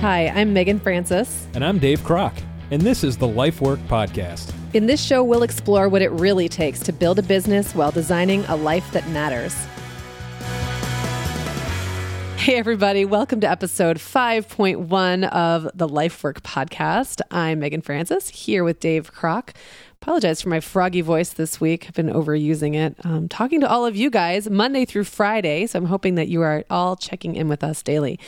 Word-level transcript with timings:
Hi, 0.00 0.28
I'm 0.28 0.52
Megan 0.52 0.78
Francis. 0.78 1.48
And 1.54 1.64
I'm 1.64 1.80
Dave 1.80 2.02
Kroc, 2.02 2.32
and 2.70 2.80
this 2.80 3.02
is 3.02 3.16
the 3.16 3.26
Life 3.26 3.60
Work 3.60 3.80
Podcast. 3.88 4.54
In 4.72 4.86
this 4.86 5.02
show, 5.02 5.24
we'll 5.24 5.42
explore 5.42 5.88
what 5.88 6.02
it 6.02 6.12
really 6.12 6.48
takes 6.48 6.78
to 6.84 6.92
build 6.92 7.18
a 7.18 7.22
business 7.22 7.74
while 7.74 7.90
designing 7.90 8.44
a 8.44 8.54
life 8.54 8.92
that 8.92 9.08
matters. 9.08 9.56
Hey, 12.36 12.54
everybody, 12.54 13.04
welcome 13.04 13.40
to 13.40 13.50
episode 13.50 13.96
5.1 13.96 15.28
of 15.30 15.68
the 15.74 15.88
Life 15.88 16.22
Work 16.22 16.44
Podcast. 16.44 17.20
I'm 17.32 17.58
Megan 17.58 17.82
Francis 17.82 18.28
here 18.28 18.62
with 18.62 18.78
Dave 18.78 19.12
Kroc. 19.12 19.50
Apologize 20.00 20.40
for 20.40 20.48
my 20.48 20.60
froggy 20.60 21.00
voice 21.00 21.30
this 21.30 21.60
week. 21.60 21.86
I've 21.88 21.94
been 21.94 22.06
overusing 22.08 22.76
it. 22.76 22.94
Um, 23.04 23.28
talking 23.28 23.60
to 23.62 23.68
all 23.68 23.84
of 23.84 23.96
you 23.96 24.10
guys 24.10 24.48
Monday 24.48 24.84
through 24.84 25.04
Friday. 25.04 25.66
So 25.66 25.76
I'm 25.76 25.86
hoping 25.86 26.14
that 26.14 26.28
you 26.28 26.40
are 26.42 26.64
all 26.70 26.94
checking 26.94 27.34
in 27.34 27.48
with 27.48 27.64
us 27.64 27.82
daily. 27.82 28.20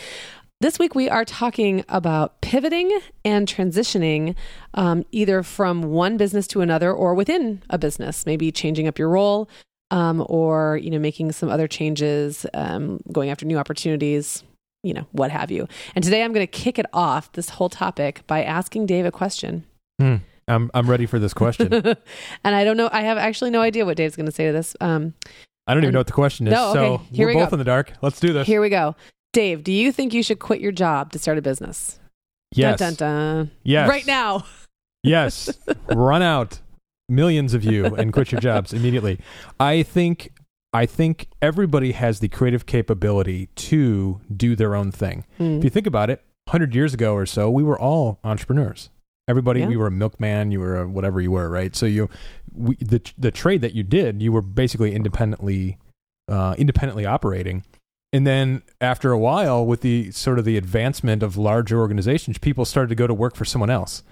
This 0.63 0.79
week, 0.79 0.95
we 0.95 1.09
are 1.09 1.25
talking 1.25 1.87
about 1.89 2.43
pivoting 2.43 3.01
and 3.25 3.49
transitioning 3.49 4.35
um, 4.75 5.07
either 5.11 5.43
from 5.43 5.85
one 5.85 6.19
business 6.19 6.47
to 6.49 6.61
another 6.61 6.93
or 6.93 7.15
within 7.15 7.63
a 7.71 7.79
business, 7.79 8.27
maybe 8.27 8.53
changing 8.53 8.87
up 8.87 8.99
your 8.99 9.09
role 9.09 9.49
um, 9.91 10.23
or 10.29 10.77
you 10.77 10.91
know 10.91 10.99
making 10.99 11.33
some 11.33 11.49
other 11.49 11.67
changes, 11.67 12.45
um, 12.53 13.01
going 13.11 13.31
after 13.31 13.47
new 13.47 13.57
opportunities, 13.57 14.45
you 14.83 14.93
know, 14.93 15.07
what 15.13 15.31
have 15.31 15.51
you. 15.51 15.67
And 15.95 16.05
today, 16.05 16.23
I'm 16.23 16.35
going 16.35 16.47
to 16.47 16.51
kick 16.53 16.79
it 16.79 16.85
off 16.93 17.33
this 17.33 17.49
whole 17.49 17.71
topic 17.71 18.27
by 18.27 18.45
asking 18.45 18.85
Dave 18.85 19.07
a 19.07 19.11
question. 19.11 19.65
Hmm. 19.99 20.17
I'm 20.47 20.71
I'm 20.75 20.91
ready 20.91 21.07
for 21.07 21.19
this 21.19 21.33
question. 21.33 21.73
and 22.45 22.55
I 22.55 22.65
don't 22.65 22.77
know. 22.77 22.91
I 22.93 23.01
have 23.01 23.17
actually 23.17 23.51
no 23.51 23.63
idea 23.63 23.87
what 23.87 23.97
Dave's 23.97 24.15
going 24.15 24.27
to 24.27 24.33
say 24.33 24.49
to 24.49 24.53
this. 24.53 24.77
Um, 24.83 25.15
I 25.67 25.73
don't 25.73 25.85
even 25.85 25.95
know 25.95 26.01
what 26.01 26.07
the 26.07 26.13
question 26.13 26.47
is. 26.49 26.53
No, 26.53 26.71
okay. 26.71 26.79
So 26.79 27.03
Here 27.13 27.27
we're 27.27 27.35
we 27.35 27.41
both 27.41 27.51
go. 27.51 27.55
in 27.55 27.59
the 27.61 27.65
dark. 27.65 27.95
Let's 28.03 28.21
do 28.21 28.35
this. 28.35 28.47
here 28.47 28.61
we 28.61 28.69
go. 28.69 28.95
Dave, 29.33 29.63
do 29.63 29.73
you 29.73 29.93
think 29.93 30.13
you 30.13 30.23
should 30.23 30.39
quit 30.39 30.61
your 30.61 30.73
job 30.73 31.13
to 31.13 31.19
start 31.19 31.39
a 31.39 31.43
business? 31.43 31.99
yes. 32.53 32.79
Dun, 32.79 32.95
dun, 32.95 33.37
dun. 33.37 33.51
Yes. 33.63 33.89
Right 33.89 34.07
now. 34.07 34.45
yes. 35.03 35.51
Run 35.89 36.23
out 36.23 36.61
millions 37.09 37.55
of 37.55 37.65
you 37.65 37.87
and 37.87 38.13
quit 38.13 38.33
your 38.33 38.41
jobs 38.41 38.73
immediately. 38.73 39.19
I 39.59 39.83
think 39.83 40.33
I 40.73 40.87
think 40.87 41.29
everybody 41.43 41.93
has 41.93 42.21
the 42.21 42.29
creative 42.29 42.65
capability 42.67 43.47
to 43.57 44.21
do 44.37 44.55
their 44.55 44.75
own 44.77 44.93
thing. 44.93 45.25
Mm. 45.39 45.59
If 45.59 45.65
you 45.65 45.71
think 45.71 45.87
about 45.89 46.11
it, 46.11 46.23
100 46.47 46.75
years 46.75 46.95
ago 46.95 47.15
or 47.15 47.27
so, 47.27 47.51
we 47.51 47.63
were 47.65 47.79
all 47.79 48.19
entrepreneurs. 48.23 48.91
Everybody, 49.29 49.61
Yeah. 49.61 49.67
we 49.69 49.77
were 49.77 49.87
a 49.89 49.91
milkman, 49.93 50.51
you 50.53 50.61
were 50.61 50.77
a 50.83 50.89
whatever 50.89 51.21
you 51.21 51.31
were, 51.33 51.49
right? 51.49 51.75
So 51.77 51.87
you, 51.87 52.09
we, 52.53 52.75
the 52.77 53.01
the 53.19 53.31
trade 53.31 53.61
that 53.63 53.75
you 53.75 53.83
did, 53.85 54.23
you 54.23 54.33
were 54.33 54.43
basically 54.43 54.93
independently, 54.95 55.79
uh, 56.29 56.55
independently 56.59 57.07
operating. 57.07 57.65
And 58.13 58.27
then 58.27 58.63
after 58.81 59.13
a 59.13 59.19
while, 59.19 59.65
with 59.65 59.83
the 59.83 60.11
sort 60.11 60.39
of 60.39 60.45
the 60.45 60.57
advancement 60.57 61.23
of 61.23 61.37
larger 61.37 61.79
organizations, 61.79 62.39
people 62.39 62.65
started 62.65 62.89
to 62.89 62.95
go 62.95 63.07
to 63.07 63.15
work 63.15 63.37
for 63.37 63.45
someone 63.45 63.71
else. 63.71 64.03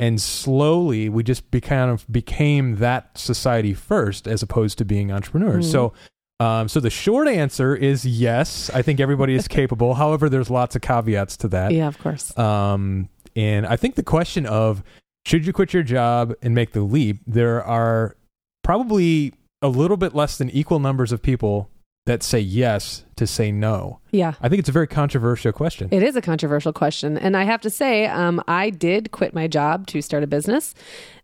And 0.00 0.20
slowly, 0.20 1.08
we 1.08 1.22
just 1.22 1.50
be 1.52 1.60
kind 1.60 1.90
of 1.90 2.04
became 2.10 2.76
that 2.76 3.16
society 3.16 3.72
first, 3.72 4.26
as 4.26 4.42
opposed 4.42 4.76
to 4.78 4.84
being 4.84 5.12
entrepreneurs. 5.12 5.68
Mhm. 5.68 5.70
So, 5.72 5.92
um, 6.40 6.68
so 6.68 6.80
the 6.80 6.90
short 6.90 7.28
answer 7.28 7.76
is 7.76 8.04
yes. 8.04 8.70
I 8.74 8.82
think 8.82 8.98
everybody 8.98 9.36
is 9.36 9.46
capable. 9.60 9.94
However, 9.94 10.28
there's 10.28 10.50
lots 10.50 10.74
of 10.74 10.82
caveats 10.82 11.36
to 11.38 11.48
that. 11.48 11.70
Yeah, 11.70 11.86
of 11.86 11.98
course. 11.98 12.36
Um, 12.36 13.08
and 13.36 13.66
I 13.66 13.76
think 13.76 13.94
the 13.94 14.02
question 14.02 14.46
of 14.46 14.82
should 15.24 15.46
you 15.46 15.52
quit 15.52 15.72
your 15.72 15.84
job 15.84 16.34
and 16.42 16.56
make 16.56 16.72
the 16.72 16.82
leap, 16.82 17.18
there 17.24 17.62
are 17.62 18.16
probably 18.64 19.32
a 19.62 19.68
little 19.68 19.96
bit 19.96 20.12
less 20.12 20.36
than 20.38 20.50
equal 20.50 20.80
numbers 20.80 21.12
of 21.12 21.22
people 21.22 21.70
that 22.04 22.22
say 22.24 22.40
yes 22.40 23.03
to 23.16 23.26
say 23.26 23.52
no. 23.52 24.00
Yeah. 24.10 24.34
I 24.40 24.48
think 24.48 24.60
it's 24.60 24.68
a 24.68 24.72
very 24.72 24.86
controversial 24.86 25.52
question. 25.52 25.88
It 25.90 26.02
is 26.02 26.16
a 26.16 26.22
controversial 26.22 26.72
question. 26.72 27.16
And 27.16 27.36
I 27.36 27.44
have 27.44 27.60
to 27.62 27.70
say, 27.70 28.06
um, 28.06 28.42
I 28.48 28.70
did 28.70 29.10
quit 29.12 29.34
my 29.34 29.46
job 29.46 29.86
to 29.88 30.02
start 30.02 30.22
a 30.22 30.26
business, 30.26 30.74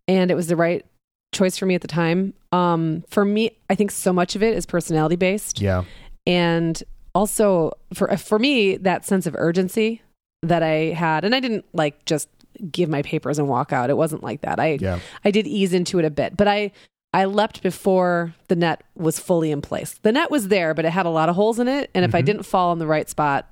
and 0.08 0.30
it 0.30 0.34
was 0.34 0.46
the 0.46 0.56
right 0.56 0.84
choice 1.32 1.56
for 1.56 1.66
me 1.66 1.74
at 1.74 1.80
the 1.82 1.88
time. 1.88 2.34
Um, 2.52 3.04
for 3.08 3.24
me, 3.24 3.56
I 3.68 3.74
think 3.74 3.90
so 3.90 4.12
much 4.12 4.34
of 4.36 4.42
it 4.42 4.56
is 4.56 4.66
personality 4.66 5.16
based. 5.16 5.60
yeah. 5.60 5.84
And 6.26 6.82
also, 7.14 7.72
for, 7.94 8.14
for 8.16 8.38
me, 8.38 8.76
that 8.76 9.04
sense 9.04 9.26
of 9.26 9.34
urgency 9.36 10.02
that 10.42 10.62
I 10.62 10.92
had, 10.92 11.24
and 11.24 11.34
I 11.34 11.40
didn't 11.40 11.64
like 11.72 12.04
just 12.04 12.28
give 12.70 12.88
my 12.88 13.02
papers 13.02 13.38
and 13.38 13.48
walk 13.48 13.72
out. 13.72 13.90
It 13.90 13.96
wasn't 13.96 14.22
like 14.22 14.42
that. 14.42 14.60
I, 14.60 14.78
Yeah. 14.80 14.98
I 15.24 15.30
did 15.30 15.46
ease 15.46 15.72
into 15.72 15.98
it 15.98 16.04
a 16.04 16.10
bit, 16.10 16.36
but 16.36 16.46
I 16.46 16.72
I 17.12 17.24
leapt 17.24 17.62
before 17.62 18.34
the 18.48 18.56
net 18.56 18.82
was 18.94 19.18
fully 19.18 19.50
in 19.50 19.60
place. 19.60 19.98
The 20.02 20.12
net 20.12 20.30
was 20.30 20.48
there, 20.48 20.74
but 20.74 20.84
it 20.84 20.90
had 20.90 21.06
a 21.06 21.10
lot 21.10 21.28
of 21.28 21.34
holes 21.34 21.58
in 21.58 21.66
it, 21.68 21.90
and 21.94 22.04
if 22.04 22.14
I 22.14 22.22
Mhm. 22.22 22.26
didn't 22.26 22.42
fall 22.44 22.72
in 22.72 22.78
the 22.78 22.86
right 22.86 23.08
spot, 23.08 23.48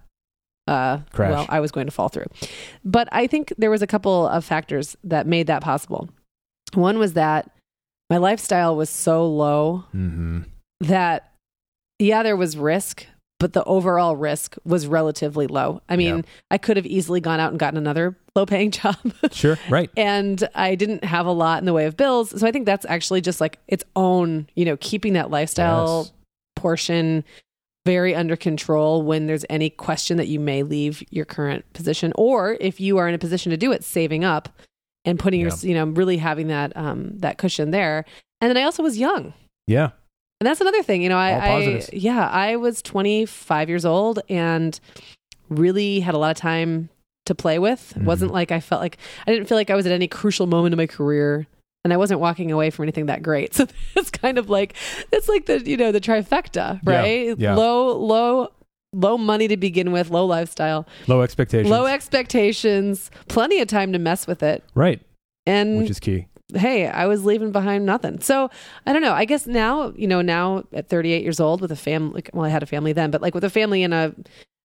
uh, 0.69 0.99
Crash. 1.13 1.31
well, 1.33 1.47
I 1.49 1.59
was 1.61 1.73
going 1.73 1.87
to 1.87 1.91
fall 1.93 2.09
through. 2.09 2.27
But 2.85 3.09
I 3.11 3.27
think 3.27 3.53
there 3.59 3.71
was 3.71 3.83
a 3.83 3.87
couple 3.87 4.29
of 4.29 4.45
factors 4.45 4.97
that 5.03 5.27
made 5.27 5.47
that 5.49 5.63
possible. 5.63 6.09
One 6.75 6.99
was 6.99 7.15
that 7.15 7.51
my 8.11 8.19
lifestyle 8.19 8.77
was 8.77 8.91
so 8.91 9.27
low 9.27 9.85
Mm-hmm. 9.95 10.43
that 10.81 11.33
yeah, 11.99 12.23
there 12.23 12.37
was 12.37 12.57
risk, 12.57 13.07
but 13.41 13.53
the 13.53 13.63
overall 13.65 14.17
risk 14.17 14.57
was 14.65 14.87
relatively 14.87 15.47
low. 15.47 15.81
I 15.89 15.97
mean, 15.97 16.17
Yeah. 16.17 16.23
I 16.51 16.59
could 16.59 16.77
have 16.77 16.87
easily 16.87 17.21
gone 17.21 17.39
out 17.41 17.51
and 17.51 17.59
gotten 17.59 17.77
another 17.79 18.17
low 18.35 18.45
paying 18.47 18.71
job. 18.81 18.97
Sure. 19.31 19.57
Right. 19.69 19.91
and 19.97 20.49
I 20.55 20.75
didn't 20.75 21.05
have 21.05 21.27
a 21.27 21.33
lot 21.33 21.59
in 21.61 21.65
the 21.67 21.73
way 21.73 21.87
of 21.87 21.97
bills. 21.97 22.39
So 22.39 22.47
I 22.47 22.51
think 22.53 22.67
that's 22.67 22.85
actually 22.89 23.21
just 23.21 23.41
like 23.41 23.59
its 23.69 23.85
own, 23.97 24.49
you 24.57 24.65
know, 24.65 24.77
keeping 24.81 25.13
that 25.15 25.31
lifestyle 25.31 26.05
Yes. 26.05 26.13
portion 26.57 27.25
very 27.87 28.15
under 28.15 28.37
control 28.37 29.03
when 29.03 29.27
there's 29.27 29.45
any 29.49 29.71
question 29.71 30.17
that 30.19 30.27
you 30.29 30.39
may 30.39 30.63
leave 30.63 31.03
your 31.11 31.25
current 31.25 31.65
position 31.73 32.13
or 32.17 32.57
if 32.61 32.81
you 32.81 32.99
are 32.99 33.09
in 33.09 33.15
a 33.15 33.19
position 33.19 33.49
to 33.51 33.57
do 33.57 33.73
it 33.73 33.83
saving 33.83 34.25
up 34.25 34.49
and 35.07 35.19
putting 35.19 35.41
your 35.41 35.51
you 35.63 35.73
know 35.73 35.85
really 35.87 36.19
having 36.19 36.49
that 36.49 36.77
um 36.77 37.13
that 37.19 37.39
cushion 37.39 37.71
there 37.71 38.05
and 38.43 38.51
then 38.51 38.59
i 38.59 38.63
also 38.65 38.83
was 38.83 38.99
young 38.99 39.33
Yeah. 39.67 39.91
And 40.41 40.47
that's 40.47 40.61
another 40.61 40.83
thing 40.83 41.03
you 41.03 41.09
know 41.09 41.17
i, 41.19 41.31
I 41.31 41.83
yeah 41.93 42.29
i 42.29 42.57
was 42.57 42.81
25 42.83 43.69
years 43.69 43.85
old 43.85 44.21
and 44.29 44.79
really 45.49 46.01
had 46.01 46.15
a 46.15 46.19
lot 46.19 46.31
of 46.31 46.37
time 46.37 46.89
to 47.27 47.35
play 47.35 47.59
with 47.59 47.93
it 47.97 48.01
Mhm. 48.01 48.05
wasn't 48.05 48.33
like 48.33 48.53
i 48.53 48.61
felt 48.61 48.81
like 48.81 48.99
i 49.27 49.33
didn't 49.33 49.49
feel 49.49 49.57
like 49.59 49.71
i 49.71 49.75
was 49.75 49.87
at 49.87 49.93
any 49.93 50.09
crucial 50.09 50.47
moment 50.47 50.73
in 50.73 50.77
my 50.77 50.87
career 50.87 51.47
and 51.85 51.93
i 51.93 51.97
wasn't 51.97 52.21
walking 52.21 52.51
away 52.53 52.71
from 52.71 52.85
anything 52.85 53.07
that 53.07 53.23
great 53.23 53.55
so 53.57 53.67
it's 53.97 54.11
kind 54.11 54.39
of 54.39 54.49
like 54.49 54.75
it's 55.13 55.29
like 55.29 55.47
the 55.47 55.61
you 55.69 55.77
know 55.77 55.93
the 55.93 56.01
trifecta 56.01 56.81
Yeah, 56.87 56.93
right 56.99 57.39
yeah. 57.39 57.55
low 57.55 57.97
low 57.97 58.49
low 58.95 59.19
money 59.19 59.49
to 59.49 59.57
begin 59.59 59.93
with 59.93 60.09
low 60.11 60.25
lifestyle 60.25 60.87
Low 61.07 61.21
expectations. 61.23 61.69
low 61.71 61.85
expectations 61.87 63.11
plenty 63.29 63.61
of 63.61 63.69
time 63.69 63.93
to 63.93 63.99
mess 63.99 64.27
with 64.27 64.43
it 64.43 64.65
right. 64.75 65.01
and 65.47 65.79
Which 65.79 65.91
is 65.91 66.01
key. 66.01 66.27
Hey, 66.55 66.87
I 66.87 67.07
was 67.07 67.25
leaving 67.25 67.53
behind 67.53 67.85
nothing. 67.87 68.21
So 68.21 68.51
I 68.87 68.93
don't 68.93 69.03
know. 69.03 69.13
I 69.13 69.25
guess 69.25 69.47
now, 69.47 69.93
you 69.97 70.07
know, 70.07 70.23
now 70.23 70.65
at 70.73 70.89
38 70.89 71.23
years 71.23 71.41
old 71.41 71.61
with 71.61 71.71
a 71.73 71.77
family, 71.77 72.23
well, 72.33 72.45
I 72.45 72.49
had 72.49 72.63
a 72.63 72.67
family 72.67 72.93
then, 72.93 73.11
but 73.11 73.21
like 73.21 73.35
with 73.35 73.45
a 73.45 73.51
family 73.51 73.83
in 73.83 73.93
a 73.93 74.15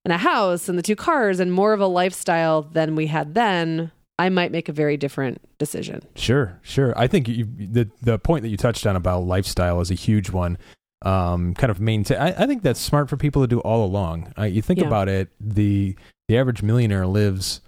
in 0.05 0.11
a 0.11 0.17
house 0.17 0.67
and 0.67 0.77
the 0.77 0.83
two 0.83 0.95
cars 0.97 1.39
and 1.39 1.51
more 1.51 1.71
of 1.73 1.79
a 1.79 1.87
lifestyle 1.87 2.61
than 2.61 2.95
we 2.95 3.07
had 3.07 3.33
then, 3.35 3.91
I 4.19 4.29
might 4.29 4.51
make 4.51 4.67
a 4.69 4.73
very 4.73 4.97
different 4.97 5.39
decision. 5.57 6.01
Sure, 6.15 6.59
sure. 6.61 6.93
I 6.97 7.07
think 7.07 7.27
you, 7.27 7.45
the 7.57 7.89
the 8.01 8.19
point 8.19 8.43
that 8.43 8.49
you 8.49 8.57
touched 8.57 8.85
on 8.85 8.95
about 8.95 9.21
lifestyle 9.23 9.79
is 9.81 9.91
a 9.91 9.95
huge 9.95 10.29
one. 10.29 10.57
Um, 11.03 11.53
kind 11.55 11.69
of 11.69 11.81
maintain. 11.81 12.17
I, 12.17 12.43
I 12.43 12.47
think 12.47 12.63
that's 12.63 12.79
smart 12.79 13.09
for 13.09 13.17
people 13.17 13.41
to 13.41 13.47
do 13.47 13.59
all 13.59 13.85
along. 13.85 14.31
Uh, 14.37 14.43
you 14.43 14.61
think 14.61 14.79
Yeah. 14.79 14.87
about 14.87 15.09
it, 15.09 15.29
the 15.39 15.97
the 16.29 16.37
average 16.37 16.63
millionaire 16.63 17.05
lives 17.07 17.59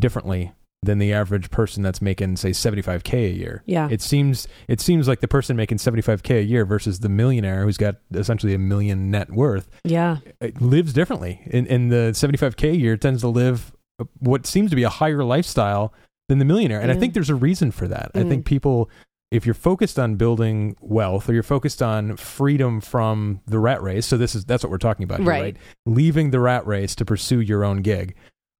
differently 0.00 0.52
than 0.84 0.98
the 0.98 1.12
average 1.12 1.50
person 1.50 1.82
that's 1.82 2.00
making 2.02 2.36
say 2.36 2.50
75k 2.50 3.12
a 3.14 3.32
year. 3.32 3.62
Yeah. 3.66 3.88
It 3.90 4.00
seems 4.02 4.46
it 4.68 4.80
seems 4.80 5.08
like 5.08 5.20
the 5.20 5.28
person 5.28 5.56
making 5.56 5.78
75k 5.78 6.38
a 6.40 6.42
year 6.42 6.64
versus 6.64 7.00
the 7.00 7.08
millionaire 7.08 7.62
who's 7.64 7.76
got 7.76 7.96
essentially 8.12 8.54
a 8.54 8.58
million 8.58 9.10
net 9.10 9.30
worth 9.32 9.68
Yeah. 9.84 10.18
lives 10.60 10.92
differently. 10.92 11.40
And, 11.50 11.66
and 11.68 11.90
the 11.92 12.12
75k 12.14 12.70
a 12.72 12.76
year 12.76 12.96
tends 12.96 13.22
to 13.22 13.28
live 13.28 13.72
what 14.18 14.46
seems 14.46 14.70
to 14.70 14.76
be 14.76 14.82
a 14.82 14.88
higher 14.88 15.22
lifestyle 15.24 15.92
than 16.28 16.38
the 16.38 16.44
millionaire. 16.44 16.80
And 16.80 16.90
I 16.90 16.96
think 16.96 17.14
there's 17.14 17.30
a 17.30 17.34
reason 17.34 17.70
for 17.70 17.86
that. 17.88 18.10
I 18.14 18.20
Mm. 18.20 18.28
think 18.28 18.44
people, 18.46 18.90
if 19.30 19.44
you're 19.46 19.54
focused 19.54 19.98
on 19.98 20.16
building 20.16 20.74
wealth 20.80 21.28
or 21.28 21.34
you're 21.34 21.42
focused 21.42 21.82
on 21.82 22.16
freedom 22.16 22.80
from 22.80 23.40
the 23.46 23.58
rat 23.58 23.82
race, 23.82 24.06
so 24.06 24.16
this 24.16 24.34
is 24.34 24.44
that's 24.44 24.62
what 24.64 24.70
we're 24.70 24.78
talking 24.78 25.04
about, 25.04 25.20
here, 25.20 25.28
Right. 25.28 25.42
right? 25.42 25.56
Leaving 25.86 26.30
the 26.30 26.40
rat 26.40 26.66
race 26.66 26.94
to 26.96 27.04
pursue 27.04 27.40
your 27.40 27.64
own 27.64 27.82
gig. 27.82 28.14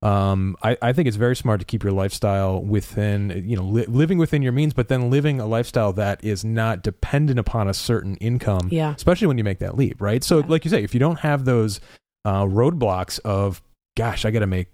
Um, 0.04 0.56
I, 0.62 0.76
I 0.82 0.92
think 0.92 1.08
it's 1.08 1.16
very 1.16 1.34
smart 1.34 1.60
to 1.60 1.66
keep 1.66 1.82
your 1.82 1.92
lifestyle 1.92 2.62
within, 2.62 3.42
you 3.48 3.56
know, 3.56 3.62
li- 3.64 3.86
living 3.86 4.18
within 4.18 4.42
your 4.42 4.52
means, 4.52 4.74
but 4.74 4.88
then 4.88 5.08
living 5.10 5.40
a 5.40 5.46
lifestyle 5.46 5.94
that 5.94 6.22
is 6.22 6.44
not 6.44 6.82
dependent 6.82 7.38
upon 7.38 7.68
a 7.68 7.74
certain 7.74 8.16
income 8.16 8.68
Yeah. 8.70 8.94
especially 8.94 9.26
when 9.28 9.38
you 9.38 9.44
make 9.44 9.60
that 9.60 9.76
leap, 9.78 10.00
right? 10.02 10.22
So, 10.22 10.38
Yeah. 10.40 10.44
like 10.48 10.64
you 10.64 10.70
say, 10.70 10.82
if 10.84 10.92
you 10.92 11.00
don't 11.00 11.20
have 11.20 11.46
those 11.46 11.80
uh, 12.26 12.44
roadblocks 12.44 13.18
of, 13.20 13.62
gosh, 13.96 14.24
I 14.26 14.30
got 14.30 14.40
to 14.40 14.46
make 14.46 14.68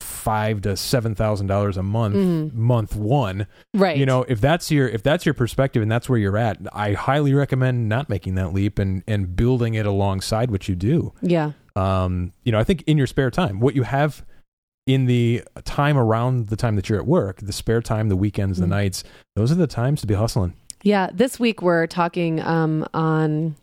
five 0.00 0.60
to 0.62 0.76
seven 0.76 1.14
thousand 1.14 1.46
dollars 1.46 1.76
a 1.76 1.82
month, 1.82 2.14
Mhm. 2.16 2.52
month 2.54 2.96
one. 2.96 3.46
Right. 3.74 3.96
You 3.96 4.06
know, 4.06 4.24
if 4.28 4.40
that's 4.40 4.70
your 4.70 4.88
if 4.88 5.02
that's 5.02 5.24
your 5.24 5.34
perspective 5.34 5.82
and 5.82 5.90
that's 5.90 6.08
where 6.08 6.18
you're 6.18 6.36
at, 6.36 6.58
I 6.72 6.92
highly 6.92 7.34
recommend 7.34 7.88
not 7.88 8.08
making 8.08 8.34
that 8.36 8.52
leap 8.52 8.78
and 8.78 9.02
and 9.06 9.34
building 9.36 9.74
it 9.74 9.86
alongside 9.86 10.50
what 10.50 10.68
you 10.68 10.74
do. 10.74 11.12
Yeah. 11.22 11.52
Um, 11.76 12.32
you 12.44 12.52
know, 12.52 12.58
I 12.58 12.64
think 12.64 12.82
in 12.86 12.98
your 12.98 13.06
spare 13.06 13.30
time, 13.30 13.60
what 13.60 13.74
you 13.76 13.82
have 13.84 14.24
in 14.86 15.06
the 15.06 15.42
time 15.64 15.96
around 15.96 16.48
the 16.48 16.56
time 16.56 16.76
that 16.76 16.88
you're 16.88 16.98
at 16.98 17.06
work, 17.06 17.38
the 17.40 17.52
spare 17.52 17.80
time, 17.80 18.08
the 18.08 18.16
weekends, 18.16 18.58
the 18.58 18.66
Mhm. 18.66 18.70
nights, 18.70 19.04
those 19.36 19.52
are 19.52 19.56
the 19.56 19.66
times 19.66 20.00
to 20.00 20.06
be 20.06 20.14
hustling. 20.14 20.54
Yeah, 20.82 21.08
this 21.12 21.38
week 21.38 21.62
we're 21.62 21.86
talking 21.86 22.40
um, 22.40 22.86
on 22.92 23.54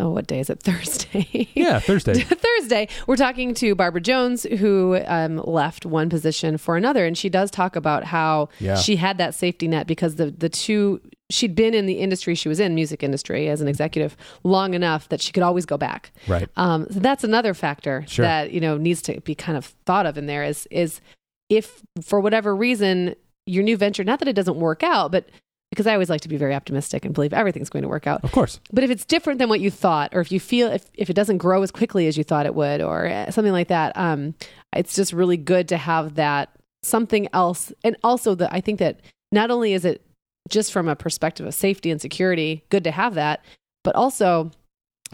oh, 0.00 0.10
what 0.10 0.26
day 0.28 0.38
is 0.40 0.48
it? 0.50 0.60
Thursday. 0.62 1.48
Yeah, 1.54 1.78
Thursday. 1.80 2.14
Thursday, 2.20 2.88
we're 3.08 3.16
talking 3.16 3.52
to 3.54 3.74
Barbara 3.74 4.00
Jones, 4.00 4.44
who 4.58 5.00
um, 5.06 5.38
left 5.38 5.84
one 5.86 6.08
position 6.08 6.56
for 6.58 6.76
another, 6.76 7.04
and 7.04 7.16
she 7.18 7.28
does 7.28 7.50
talk 7.50 7.74
about 7.76 8.04
how 8.04 8.48
Yeah. 8.60 8.76
she 8.76 8.96
had 8.96 9.18
that 9.18 9.34
safety 9.34 9.66
net 9.68 9.86
because 9.86 10.14
the 10.16 10.30
the 10.30 10.48
two 10.48 11.00
she'd 11.30 11.54
been 11.54 11.74
in 11.74 11.86
the 11.86 11.94
industry 11.94 12.34
she 12.34 12.48
was 12.48 12.58
in, 12.60 12.74
music 12.74 13.02
industry, 13.02 13.48
as 13.48 13.60
an 13.60 13.68
executive 13.68 14.16
long 14.44 14.74
enough 14.74 15.08
that 15.10 15.20
she 15.20 15.32
could 15.32 15.42
always 15.42 15.66
go 15.66 15.76
back. 15.76 16.10
right. 16.26 16.48
Um, 16.56 16.86
so 16.90 17.00
that's 17.00 17.24
another 17.24 17.54
factor 17.54 18.04
Sure. 18.08 18.24
that 18.24 18.52
you 18.52 18.60
know 18.60 18.76
needs 18.78 19.02
to 19.02 19.20
be 19.20 19.34
kind 19.34 19.58
of 19.58 19.66
thought 19.86 20.06
of 20.06 20.16
in 20.18 20.26
there. 20.26 20.44
Is 20.44 20.66
is 20.70 21.00
if 21.48 21.82
for 22.02 22.20
whatever 22.20 22.54
reason 22.54 23.14
your 23.46 23.62
new 23.64 23.76
venture, 23.76 24.04
not 24.04 24.18
that 24.18 24.28
it 24.28 24.34
doesn't 24.34 24.56
work 24.56 24.82
out, 24.82 25.10
but 25.12 25.28
because 25.70 25.86
I 25.86 25.92
always 25.92 26.08
like 26.08 26.22
to 26.22 26.28
be 26.28 26.38
very 26.38 26.54
optimistic 26.54 27.04
and 27.04 27.14
believe 27.14 27.34
everything's 27.34 27.68
going 27.68 27.82
to 27.82 27.88
work 27.90 28.06
out. 28.06 28.24
Of 28.24 28.32
course. 28.32 28.58
But 28.72 28.84
if 28.84 28.90
it's 28.90 29.04
different 29.04 29.38
than 29.38 29.50
what 29.50 29.60
you 29.60 29.70
thought, 29.70 30.14
or 30.14 30.20
if 30.22 30.32
you 30.32 30.40
feel 30.40 30.70
if, 30.72 30.84
if 30.94 31.10
it 31.10 31.12
doesn't 31.14 31.38
grow 31.38 31.62
as 31.62 31.70
quickly 31.70 32.06
as 32.06 32.16
you 32.16 32.24
thought 32.24 32.46
it 32.46 32.54
would, 32.54 32.80
or 32.80 33.06
uh, 33.06 33.30
something 33.30 33.52
like 33.52 33.68
that, 33.68 33.94
um, 33.96 34.34
it's 34.74 34.94
just 34.96 35.12
really 35.12 35.36
good 35.36 35.68
to 35.68 35.76
have 35.76 36.14
that 36.14 36.48
something 36.82 37.28
else. 37.34 37.70
And 37.84 37.96
also, 38.02 38.34
the 38.34 38.52
I 38.52 38.60
think 38.62 38.78
that 38.78 39.00
not 39.30 39.50
only 39.50 39.74
is 39.74 39.84
it 39.84 40.02
just 40.48 40.72
from 40.72 40.88
a 40.88 40.96
perspective 40.96 41.46
of 41.46 41.54
safety 41.54 41.90
and 41.90 42.00
security, 42.00 42.64
good 42.70 42.84
to 42.84 42.90
have 42.90 43.14
that, 43.14 43.44
but 43.84 43.94
also 43.94 44.50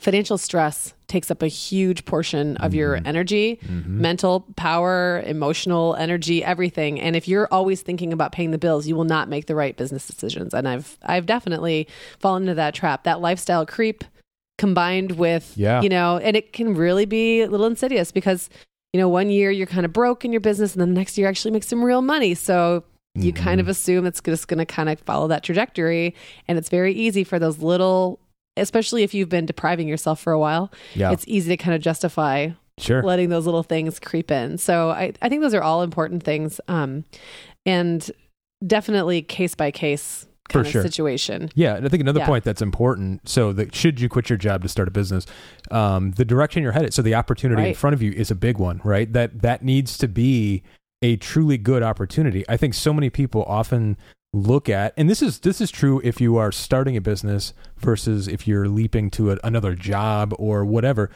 financial 0.00 0.36
stress 0.36 0.92
takes 1.06 1.30
up 1.30 1.40
a 1.42 1.46
huge 1.46 2.04
portion 2.04 2.56
of 2.56 2.74
your 2.74 2.96
Mhm. 2.98 3.06
energy 3.06 3.58
Mhm. 3.64 3.86
mental 3.86 4.40
power, 4.56 5.22
emotional 5.24 5.94
energy, 5.94 6.42
everything. 6.42 7.00
And 7.00 7.14
if 7.14 7.28
you're 7.28 7.46
always 7.52 7.80
thinking 7.82 8.12
about 8.12 8.32
paying 8.32 8.50
the 8.50 8.58
bills, 8.58 8.88
you 8.88 8.96
will 8.96 9.04
not 9.04 9.28
make 9.28 9.46
the 9.46 9.54
right 9.54 9.76
business 9.76 10.06
decisions. 10.06 10.52
And 10.52 10.66
I've 10.66 10.98
I've 11.04 11.26
definitely 11.26 11.86
fallen 12.18 12.42
into 12.44 12.54
that 12.56 12.74
trap. 12.74 13.04
That 13.04 13.20
lifestyle 13.20 13.64
creep 13.64 14.02
combined 14.58 15.12
with 15.12 15.52
Yeah. 15.56 15.80
you 15.82 15.88
know, 15.88 16.18
and 16.18 16.36
it 16.36 16.52
can 16.52 16.74
really 16.74 17.04
be 17.06 17.42
a 17.42 17.48
little 17.48 17.66
insidious 17.66 18.10
because 18.10 18.48
you 18.92 19.00
know, 19.00 19.08
one 19.08 19.28
year 19.28 19.50
you're 19.50 19.66
kind 19.66 19.84
of 19.84 19.92
broke 19.92 20.24
in 20.24 20.30
your 20.32 20.40
business 20.40 20.72
and 20.72 20.80
then 20.80 20.90
the 20.94 21.00
next 21.00 21.18
year 21.18 21.28
actually 21.28 21.50
make 21.50 21.64
some 21.64 21.84
real 21.84 22.00
money. 22.00 22.32
So 22.34 22.84
you 23.14 23.32
kind 23.32 23.60
of 23.60 23.66
Mhm. 23.66 23.70
assume 23.70 24.06
it's 24.06 24.20
just 24.20 24.48
going 24.48 24.58
to 24.58 24.66
kind 24.66 24.88
of 24.88 24.98
follow 25.00 25.28
that 25.28 25.42
trajectory 25.42 26.14
and 26.48 26.58
it's 26.58 26.68
very 26.68 26.92
easy 26.92 27.24
for 27.24 27.38
those 27.38 27.58
little 27.58 28.18
especially 28.56 29.02
if 29.02 29.12
you've 29.14 29.28
been 29.28 29.46
depriving 29.46 29.88
yourself 29.88 30.20
for 30.20 30.32
a 30.32 30.38
while 30.38 30.70
Yeah. 30.94 31.10
it's 31.12 31.24
easy 31.26 31.50
to 31.50 31.56
kind 31.56 31.74
of 31.74 31.82
justify 31.82 32.50
sure. 32.78 33.02
letting 33.02 33.28
those 33.28 33.46
little 33.46 33.62
things 33.64 33.98
creep 33.98 34.30
in. 34.30 34.58
So 34.58 34.90
I, 34.90 35.12
I 35.22 35.28
think 35.28 35.42
those 35.42 35.54
are 35.54 35.62
all 35.62 35.82
important 35.82 36.22
things. 36.22 36.60
Um, 36.68 37.04
and 37.66 38.08
definitely 38.64 39.22
case 39.22 39.54
by 39.54 39.70
case 39.70 40.26
For 40.50 40.54
kind 40.58 40.66
of 40.66 40.72
sure. 40.72 40.82
situation. 40.82 41.50
Yeah, 41.54 41.74
and 41.76 41.84
I 41.86 41.88
think 41.88 42.00
another 42.02 42.20
Yeah. 42.20 42.26
point 42.26 42.44
that's 42.44 42.62
important. 42.62 43.28
So, 43.28 43.52
that 43.54 43.74
should 43.74 43.98
you 44.00 44.08
quit 44.08 44.28
your 44.28 44.36
job 44.36 44.62
to 44.62 44.68
start 44.68 44.88
a 44.88 44.90
business, 44.90 45.24
um, 45.70 46.10
the 46.12 46.24
direction 46.24 46.62
you're 46.62 46.72
headed. 46.72 46.92
So, 46.94 47.00
the 47.02 47.14
opportunity 47.14 47.68
in 47.70 47.74
front 47.74 47.94
of 47.94 48.02
you 48.02 48.12
is 48.12 48.30
a 48.30 48.34
big 48.34 48.58
one, 48.58 48.80
right? 48.84 49.10
That 49.12 49.40
that 49.42 49.64
needs 49.64 49.96
to 49.98 50.06
be 50.08 50.62
a 51.04 51.16
truly 51.16 51.58
good 51.58 51.82
opportunity. 51.82 52.44
I 52.48 52.56
think 52.56 52.72
so 52.72 52.94
many 52.94 53.10
people 53.10 53.44
often 53.46 53.98
look 54.32 54.70
at, 54.70 54.94
and 54.96 55.08
this 55.10 55.20
is 55.20 55.40
this 55.40 55.60
is 55.60 55.70
true 55.70 56.00
if 56.02 56.18
you 56.18 56.38
are 56.38 56.50
starting 56.50 56.96
a 56.96 57.00
business 57.02 57.52
versus 57.76 58.26
if 58.26 58.48
you're 58.48 58.68
leaping 58.68 59.10
to 59.10 59.32
a, 59.32 59.38
another 59.44 59.74
job 59.74 60.34
or 60.38 60.64
whatever. 60.64 61.10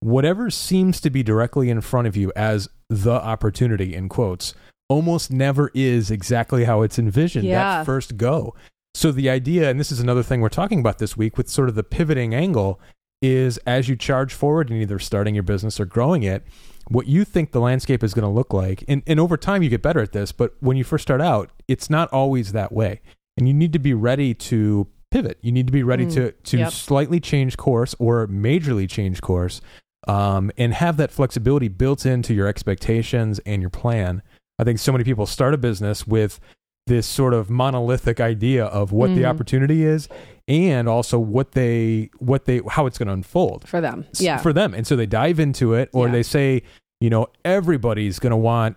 Whatever 0.00 0.50
seems 0.50 0.98
to 1.02 1.10
be 1.10 1.22
directly 1.22 1.68
in 1.68 1.82
front 1.82 2.08
of 2.08 2.16
you 2.16 2.32
as 2.34 2.68
the 2.88 3.12
opportunity 3.12 3.94
in 3.94 4.08
quotes 4.08 4.54
almost 4.88 5.30
never 5.30 5.70
is 5.74 6.10
exactly 6.10 6.64
how 6.64 6.82
it's 6.82 6.98
envisioned 6.98 7.44
Yeah. 7.44 7.78
that 7.78 7.86
first 7.86 8.16
go. 8.16 8.54
So 8.94 9.12
the 9.12 9.28
idea, 9.28 9.68
and 9.70 9.78
this 9.78 9.92
is 9.92 10.00
another 10.00 10.22
thing 10.22 10.40
we're 10.40 10.48
talking 10.48 10.80
about 10.80 10.98
this 10.98 11.16
week 11.16 11.36
with 11.36 11.48
sort 11.48 11.68
of 11.68 11.74
the 11.74 11.82
pivoting 11.82 12.34
angle, 12.34 12.80
is 13.24 13.58
as 13.66 13.88
you 13.88 13.96
charge 13.96 14.34
forward 14.34 14.70
in 14.70 14.76
either 14.76 14.98
starting 14.98 15.34
your 15.34 15.42
business 15.42 15.80
or 15.80 15.84
growing 15.84 16.22
it, 16.22 16.44
what 16.88 17.06
you 17.06 17.24
think 17.24 17.52
the 17.52 17.60
landscape 17.60 18.04
is 18.04 18.12
going 18.12 18.24
to 18.24 18.28
look 18.28 18.52
like. 18.52 18.84
And, 18.88 19.02
and 19.06 19.18
over 19.18 19.36
time, 19.36 19.62
you 19.62 19.70
get 19.70 19.82
better 19.82 20.00
at 20.00 20.12
this. 20.12 20.32
But 20.32 20.54
when 20.60 20.76
you 20.76 20.84
first 20.84 21.02
start 21.02 21.20
out, 21.20 21.50
it's 21.66 21.88
not 21.88 22.12
always 22.12 22.52
that 22.52 22.72
way. 22.72 23.00
And 23.36 23.48
you 23.48 23.54
need 23.54 23.72
to 23.72 23.78
be 23.78 23.94
ready 23.94 24.34
to 24.34 24.86
pivot. 25.10 25.38
You 25.40 25.52
need 25.52 25.66
to 25.66 25.72
be 25.72 25.82
ready 25.82 26.06
Mm, 26.06 26.14
to, 26.14 26.32
to 26.32 26.58
yep. 26.58 26.72
slightly 26.72 27.20
change 27.20 27.56
course 27.56 27.94
or 27.98 28.26
majorly 28.26 28.88
change 28.88 29.20
course 29.20 29.60
um, 30.06 30.50
and 30.58 30.74
have 30.74 30.96
that 30.98 31.10
flexibility 31.10 31.68
built 31.68 32.04
into 32.04 32.34
your 32.34 32.46
expectations 32.46 33.38
and 33.46 33.62
your 33.62 33.70
plan. 33.70 34.22
I 34.58 34.64
think 34.64 34.78
so 34.78 34.92
many 34.92 35.04
people 35.04 35.26
start 35.26 35.54
a 35.54 35.58
business 35.58 36.06
with 36.06 36.38
this 36.86 37.06
sort 37.06 37.32
of 37.32 37.48
monolithic 37.48 38.20
idea 38.20 38.64
of 38.66 38.92
what 38.92 39.08
the 39.14 39.22
Mhm. 39.22 39.30
opportunity 39.30 39.84
is 39.84 40.08
and 40.46 40.86
also 40.88 41.18
what 41.18 41.52
they 41.52 42.10
what 42.18 42.44
they 42.44 42.60
how 42.68 42.84
it's 42.86 42.98
going 42.98 43.06
to 43.06 43.14
unfold 43.14 43.66
For 43.66 43.80
them. 43.80 44.04
Yeah. 44.18 44.36
for 44.38 44.52
them 44.52 44.74
and 44.74 44.86
so 44.86 44.94
they 44.94 45.06
dive 45.06 45.40
into 45.40 45.72
it 45.72 45.88
or 45.94 46.06
Yeah. 46.06 46.12
they 46.12 46.22
say 46.22 46.62
you 47.00 47.08
know 47.08 47.28
everybody's 47.44 48.18
going 48.18 48.32
to 48.32 48.36
want 48.36 48.76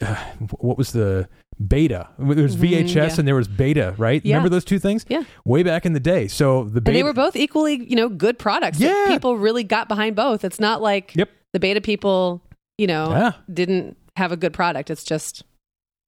what 0.60 0.78
was 0.78 0.92
the 0.92 1.28
beta 1.66 2.08
there 2.18 2.42
was 2.42 2.56
vhs 2.56 2.94
yeah. 2.94 3.14
and 3.18 3.26
there 3.28 3.34
was 3.34 3.48
beta 3.48 3.94
right 3.98 4.24
Yeah. 4.24 4.36
remember 4.36 4.48
those 4.48 4.64
two 4.64 4.78
things 4.78 5.04
Yeah. 5.08 5.24
way 5.44 5.62
back 5.64 5.84
in 5.84 5.92
the 5.94 6.00
day 6.00 6.28
so 6.28 6.64
the 6.64 6.78
and 6.78 6.86
they 6.96 7.02
were 7.02 7.12
both 7.12 7.34
equally, 7.36 7.84
you 7.88 7.96
know, 7.96 8.08
good 8.08 8.38
products. 8.38 8.78
Yeah. 8.80 9.06
People 9.08 9.36
really 9.36 9.64
got 9.64 9.88
behind 9.88 10.14
both. 10.16 10.44
It's 10.44 10.60
not 10.60 10.80
like 10.80 11.12
Yep. 11.16 11.28
the 11.52 11.60
beta 11.60 11.80
people, 11.80 12.42
you 12.78 12.86
know, 12.86 13.32
didn't 13.52 13.96
have 14.16 14.30
a 14.32 14.36
good 14.36 14.52
product. 14.52 14.90
It's 14.90 15.04
just 15.04 15.42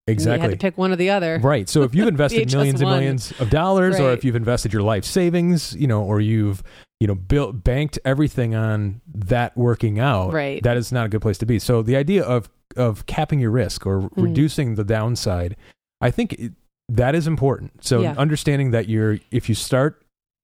you 0.06 0.12
exactly 0.12 0.50
had 0.50 0.50
to 0.50 0.56
pick 0.62 0.76
one 0.76 0.92
or 0.92 0.96
the 0.96 1.10
other. 1.10 1.38
Right. 1.42 1.68
So 1.68 1.82
if 1.82 1.94
you've 1.94 2.08
invested 2.16 2.52
millions 2.52 2.80
and 2.80 2.90
millions 2.90 3.32
of 3.40 3.48
dollars, 3.50 3.98
or 3.98 4.12
if 4.12 4.24
you've 4.24 4.36
invested 4.36 4.72
your 4.72 4.82
life 4.82 5.04
savings, 5.04 5.74
you 5.76 5.86
know, 5.86 6.02
or 6.02 6.20
you've 6.20 6.62
you 7.00 7.06
know 7.06 7.14
built 7.14 7.64
banked 7.64 7.98
everything 8.04 8.54
on 8.54 9.00
that 9.14 9.56
working 9.56 9.98
out, 9.98 10.32
Right. 10.32 10.62
that 10.62 10.76
is 10.76 10.92
not 10.92 11.06
a 11.06 11.08
good 11.08 11.22
place 11.22 11.38
to 11.38 11.46
be. 11.46 11.58
So 11.58 11.82
the 11.82 11.96
idea 11.96 12.22
of 12.22 12.50
of 12.76 13.06
capping 13.06 13.38
your 13.40 13.50
risk 13.50 13.86
or 13.86 14.02
Mm. 14.02 14.10
reducing 14.16 14.74
the 14.74 14.84
downside, 14.84 15.56
I 16.00 16.10
think 16.10 16.32
it, 16.34 16.52
that 16.88 17.14
is 17.14 17.26
important. 17.26 17.84
So 17.84 18.02
Yeah. 18.02 18.14
understanding 18.18 18.72
that 18.72 18.88
you're 18.88 19.18
if 19.30 19.48
you 19.48 19.54
start 19.54 20.02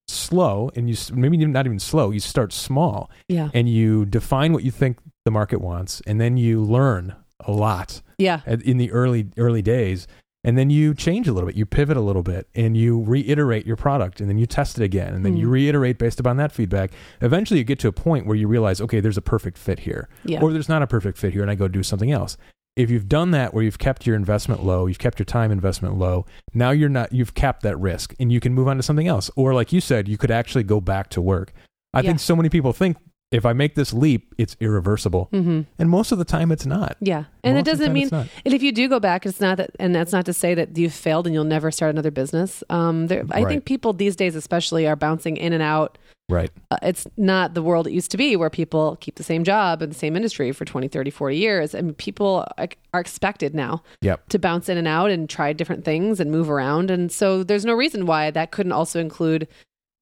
slow 0.09 0.71
and 0.75 0.89
you 0.89 0.97
maybe 1.15 1.37
not 1.37 1.67
even 1.67 1.79
slow, 1.79 2.11
you 2.11 2.21
start 2.21 2.53
small 2.53 3.11
Yeah. 3.29 3.51
and 3.55 3.69
you 3.69 4.07
define 4.07 4.53
what 4.53 4.65
you 4.65 4.71
think 4.71 4.99
the 5.25 5.31
market 5.31 5.61
wants, 5.61 6.01
and 6.07 6.19
then 6.21 6.37
you 6.39 6.63
learn 6.63 7.15
a 7.41 7.53
lot 7.53 8.01
Yeah. 8.21 8.41
at- 8.47 8.63
in 8.63 8.77
the 8.77 8.91
early 8.93 9.29
early 9.37 9.63
days 9.63 10.07
and 10.43 10.57
then 10.57 10.71
you 10.71 10.95
change 10.95 11.29
a 11.29 11.33
little 11.33 11.47
bit 11.49 11.57
you 11.57 11.67
pivot 11.67 11.97
a 11.97 12.01
little 12.01 12.23
bit 12.23 12.49
and 12.55 12.77
you 12.77 13.03
reiterate 13.03 13.67
your 13.67 13.77
product 13.77 14.21
and 14.21 14.29
then 14.31 14.39
you 14.39 14.47
test 14.47 14.79
it 14.79 14.85
again 14.85 15.13
and 15.15 15.25
then 15.25 15.37
you 15.37 15.47
Mm. 15.49 15.51
reiterate 15.51 15.99
based 15.99 16.19
upon 16.21 16.37
that 16.39 16.53
feedback 16.53 16.93
eventually 17.21 17.59
you 17.59 17.65
get 17.65 17.79
to 17.81 17.89
a 17.89 17.93
point 17.93 18.27
where 18.27 18.37
you 18.37 18.49
realize 18.49 18.81
okay 18.81 19.01
there's 19.01 19.19
a 19.19 19.23
perfect 19.23 19.59
fit 19.59 19.81
here 19.81 20.09
Yeah. 20.25 20.41
or 20.41 20.53
there's 20.53 20.69
not 20.69 20.83
a 20.83 20.87
perfect 20.87 21.19
fit 21.19 21.33
here 21.33 21.43
and 21.43 21.51
i 21.51 21.55
go 21.55 21.69
do 21.69 21.83
something 21.83 22.11
else 22.11 22.37
if 22.77 22.89
you've 22.89 23.09
done 23.09 23.33
that 23.33 23.53
where 23.53 23.63
you've 23.65 23.79
kept 23.79 24.07
your 24.07 24.17
investment 24.17 24.65
low 24.65 24.87
you've 24.87 24.99
kept 24.99 25.19
your 25.19 25.27
time 25.27 25.51
investment 25.51 25.99
low 25.99 26.25
now 26.55 26.71
you're 26.71 26.89
not 26.89 27.13
you've 27.13 27.35
capped 27.35 27.63
that 27.63 27.77
risk 27.79 28.15
and 28.19 28.33
you 28.33 28.41
can 28.41 28.55
move 28.55 28.69
on 28.69 28.77
to 28.79 28.83
something 28.83 29.09
else 29.09 29.31
or 29.37 29.53
like 29.53 29.73
you 29.73 29.81
said 29.81 30.09
you 30.09 30.17
could 30.17 30.31
actually 30.31 30.63
go 30.65 30.81
back 30.81 31.11
to 31.11 31.21
work 31.21 31.53
i 31.93 32.01
Yeah. 32.01 32.07
think 32.11 32.21
so 32.21 32.35
many 32.35 32.49
people 32.49 32.73
think 32.73 32.97
if 33.31 33.47
i 33.47 33.53
make 33.53 33.75
this 33.75 33.93
leap 33.93 34.35
it's 34.39 34.57
irreversible 34.61 35.29
hmm 35.33 35.61
and 35.79 35.89
most 35.91 36.11
of 36.13 36.19
the 36.19 36.25
time 36.25 36.51
it's 36.53 36.67
not 36.67 36.97
Yeah. 37.01 37.25
And 37.43 37.55
Most 37.55 37.61
it 37.67 37.71
doesn't 37.71 37.93
mean. 37.95 38.09
And 38.13 38.53
if 38.55 38.63
you 38.63 38.71
do 38.73 38.87
go 38.89 39.01
back, 39.01 39.25
it's 39.25 39.41
not 39.41 39.57
that, 39.57 39.71
and 39.79 39.95
that's 39.95 40.13
not 40.13 40.27
to 40.27 40.33
say 40.35 40.53
that 40.55 40.77
you've 40.77 40.93
failed 40.93 41.27
and 41.27 41.33
you'll 41.35 41.45
never 41.45 41.71
start 41.71 41.91
another 41.91 42.11
business. 42.11 42.63
Um, 42.69 43.07
there, 43.07 43.25
I 43.31 43.41
Right. 43.43 43.49
think 43.49 43.65
people 43.65 43.95
these 43.95 44.15
days, 44.15 44.35
especially, 44.37 44.87
are 44.87 44.95
bouncing 44.97 45.39
in 45.39 45.53
and 45.55 45.63
out. 45.63 45.97
right 46.29 46.51
Uh, 46.71 46.77
it's 46.83 47.07
not 47.17 47.55
the 47.55 47.63
world 47.63 47.87
it 47.87 47.93
used 47.93 48.11
to 48.11 48.19
be 48.19 48.37
where 48.37 48.51
people 48.51 48.97
keep 49.01 49.15
the 49.17 49.23
same 49.23 49.43
job 49.43 49.81
in 49.83 49.89
the 49.89 49.95
same 49.95 50.17
industry 50.17 50.53
for 50.53 50.65
20, 50.67 50.87
30, 50.89 51.11
40 51.11 51.37
years. 51.37 51.75
And 51.75 51.97
people 51.97 52.45
are 52.59 52.69
are 52.93 53.01
expected 53.01 53.55
now 53.55 53.83
Yep. 54.03 54.29
to 54.29 54.39
bounce 54.39 54.69
in 54.69 54.77
and 54.77 54.87
out 54.89 55.11
and 55.11 55.29
try 55.31 55.53
different 55.55 55.85
things 55.85 56.21
and 56.21 56.31
move 56.31 56.51
around. 56.51 56.91
And 56.91 57.11
so 57.11 57.43
there's 57.43 57.65
no 57.65 57.73
reason 57.75 58.05
why 58.05 58.31
that 58.33 58.51
couldn't 58.51 58.73
also 58.73 59.01
include 59.01 59.49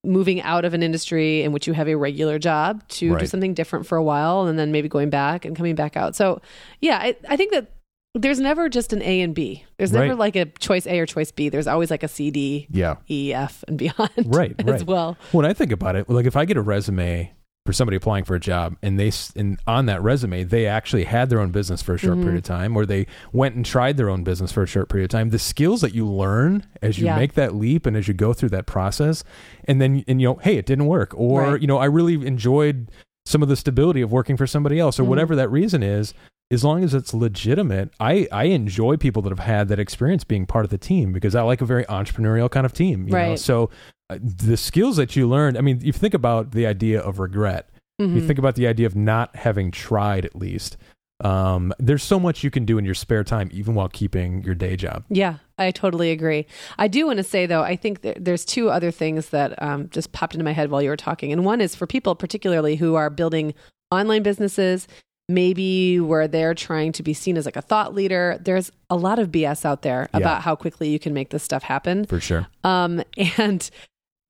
moving 0.05 0.41
out 0.41 0.63
of 0.65 0.73
an 0.73 0.81
industry 0.81 1.43
in 1.43 1.51
which 1.51 1.67
you 1.67 1.73
have 1.73 1.87
a 1.89 1.95
regular 1.95 2.39
job 2.39 2.87
to 2.87 3.17
do 3.17 3.25
something 3.25 3.53
different 3.53 3.85
for 3.85 3.97
a 3.97 4.03
while 4.03 4.45
and 4.47 4.57
then 4.57 4.71
maybe 4.71 4.87
going 4.87 5.09
back 5.09 5.43
and 5.45 5.55
coming 5.57 5.75
back 5.75 5.97
out. 5.97 6.15
So, 6.15 6.41
yeah, 6.79 6.97
I, 7.01 7.17
I 7.27 7.35
think 7.35 7.51
that 7.51 7.71
there's 8.15 8.39
never 8.39 8.69
just 8.69 8.93
an 8.93 9.01
A 9.03 9.21
and 9.21 9.35
B. 9.35 9.65
There's 9.77 9.91
never 9.91 10.09
Right. 10.09 10.17
like 10.17 10.35
a 10.35 10.45
choice 10.45 10.87
A 10.87 10.99
or 10.99 11.05
choice 11.05 11.31
B. 11.31 11.49
There's 11.49 11.67
always 11.67 11.91
like 11.91 12.01
a 12.03 12.07
C, 12.07 12.31
D, 12.31 12.67
yeah 12.71 12.95
E, 13.09 13.33
F, 13.33 13.63
and 13.67 13.77
beyond 13.77 14.09
Right, 14.25 14.55
as 14.59 14.65
right. 14.65 14.83
well. 14.83 15.17
When 15.31 15.45
I 15.45 15.53
think 15.53 15.71
about 15.71 15.95
it, 15.95 16.09
like 16.09 16.25
if 16.25 16.35
I 16.37 16.45
get 16.45 16.55
a 16.57 16.61
resume 16.61 17.33
for 17.65 17.73
somebody 17.73 17.97
applying 17.97 18.23
for 18.23 18.35
a 18.35 18.39
job 18.39 18.75
and 18.81 18.99
they 18.99 19.09
s- 19.09 19.31
and 19.35 19.59
on 19.67 19.85
that 19.85 20.01
resume 20.01 20.43
they 20.43 20.65
actually 20.65 21.03
had 21.03 21.29
their 21.29 21.39
own 21.39 21.51
business 21.51 21.81
for 21.81 21.93
a 21.93 21.97
short 21.97 22.17
Mhm. 22.17 22.21
period 22.23 22.37
of 22.37 22.43
time 22.43 22.75
or 22.75 22.85
they 22.85 23.05
went 23.31 23.53
and 23.55 23.65
tried 23.65 23.97
their 23.97 24.09
own 24.09 24.23
business 24.23 24.51
for 24.51 24.63
a 24.63 24.65
short 24.67 24.89
period 24.89 25.05
of 25.05 25.09
time, 25.11 25.29
the 25.29 25.37
skills 25.39 25.81
that 25.81 25.93
you 25.93 26.07
learn 26.07 26.63
as 26.81 26.97
you 26.97 27.05
Yeah. 27.05 27.17
make 27.17 27.33
that 27.33 27.53
leap 27.53 27.85
and 27.85 27.95
as 27.95 28.07
you 28.07 28.13
go 28.13 28.33
through 28.33 28.49
that 28.49 28.65
process 28.65 29.23
and 29.65 29.79
then 29.81 30.03
and 30.07 30.21
you 30.21 30.29
know, 30.29 30.39
hey, 30.41 30.57
it 30.57 30.65
didn't 30.65 30.85
work 30.87 31.13
or 31.15 31.41
Right. 31.51 31.61
you 31.61 31.67
know, 31.67 31.77
I 31.77 31.85
really 31.85 32.25
enjoyed 32.25 32.89
some 33.25 33.43
of 33.43 33.49
the 33.49 33.55
stability 33.55 34.01
of 34.01 34.11
working 34.11 34.37
for 34.37 34.47
somebody 34.47 34.79
else 34.79 34.99
or 34.99 35.03
Mhm. 35.03 35.07
whatever 35.07 35.35
that 35.35 35.51
reason 35.51 35.83
is, 35.83 36.13
as 36.51 36.63
long 36.63 36.83
as 36.83 36.93
it's 36.93 37.13
legitimate, 37.13 37.91
I, 37.99 38.27
I 38.31 38.45
enjoy 38.45 38.97
people 38.97 39.21
that 39.23 39.29
have 39.29 39.39
had 39.39 39.67
that 39.67 39.79
experience 39.79 40.23
being 40.23 40.45
part 40.45 40.65
of 40.65 40.71
the 40.71 40.77
team 40.77 41.13
because 41.13 41.35
I 41.35 41.41
like 41.43 41.61
a 41.61 41.65
very 41.65 41.83
entrepreneurial 41.85 42.49
kind 42.49 42.65
of 42.65 42.73
team. 42.73 43.03
You 43.07 43.11
Know? 43.11 43.17
Right. 43.17 43.39
So 43.39 43.69
uh, 44.09 44.17
the 44.21 44.57
skills 44.57 44.97
that 44.97 45.15
you 45.15 45.27
learn, 45.27 45.57
I 45.57 45.61
mean, 45.61 45.79
you 45.81 45.93
think 45.93 46.13
about 46.13 46.51
the 46.51 46.65
idea 46.65 46.99
of 47.01 47.19
regret, 47.19 47.69
you 47.99 48.07
Mhm. 48.07 48.25
think 48.27 48.39
about 48.39 48.55
the 48.55 48.65
idea 48.65 48.87
of 48.87 48.95
not 48.95 49.35
having 49.35 49.71
tried 49.71 50.25
at 50.25 50.35
least. 50.35 50.77
Um, 51.21 51.73
there's 51.79 52.01
so 52.01 52.17
much 52.17 52.45
you 52.45 52.49
can 52.49 52.63
do 52.63 52.77
in 52.77 52.85
your 52.85 52.93
spare 52.95 53.25
time, 53.25 53.49
even 53.51 53.75
while 53.75 53.89
keeping 53.89 54.41
your 54.43 54.55
day 54.55 54.77
job. 54.77 55.03
Yeah, 55.09 55.35
I 55.57 55.69
totally 55.71 56.11
agree. 56.11 56.45
I 56.77 56.87
do 56.87 57.05
want 57.05 57.17
to 57.17 57.23
say 57.23 57.45
though, 57.45 57.61
I 57.61 57.75
think 57.75 58.01
there, 58.01 58.15
there's 58.17 58.45
two 58.45 58.69
other 58.69 58.89
things 58.89 59.29
that 59.29 59.61
um, 59.61 59.89
just 59.89 60.13
popped 60.13 60.33
into 60.33 60.45
my 60.45 60.53
head 60.53 60.71
while 60.71 60.81
you 60.81 60.89
were 60.89 60.95
talking, 60.97 61.33
and 61.33 61.43
one 61.43 61.59
is 61.59 61.75
for 61.75 61.85
people 61.85 62.15
particularly 62.15 62.77
who 62.77 62.95
are 62.95 63.09
building 63.09 63.53
online 63.91 64.23
businesses, 64.23 64.87
maybe 65.29 65.99
where 65.99 66.27
they're 66.27 66.53
trying 66.55 66.91
to 66.93 67.03
be 67.03 67.13
seen 67.13 67.37
as 67.37 67.45
like 67.45 67.55
a 67.55 67.61
thought 67.61 67.93
leader. 67.93 68.37
There's 68.41 68.71
a 68.89 68.95
lot 68.97 69.19
of 69.19 69.29
BS 69.31 69.63
out 69.63 69.83
there 69.83 70.09
Yeah. 70.11 70.17
about 70.19 70.41
how 70.41 70.55
quickly 70.55 70.89
you 70.89 70.99
can 70.99 71.13
make 71.13 71.29
this 71.29 71.43
stuff 71.43 71.63
happen, 71.63 72.05
For 72.05 72.19
sure. 72.19 72.47
um, 72.65 73.01
and 73.37 73.69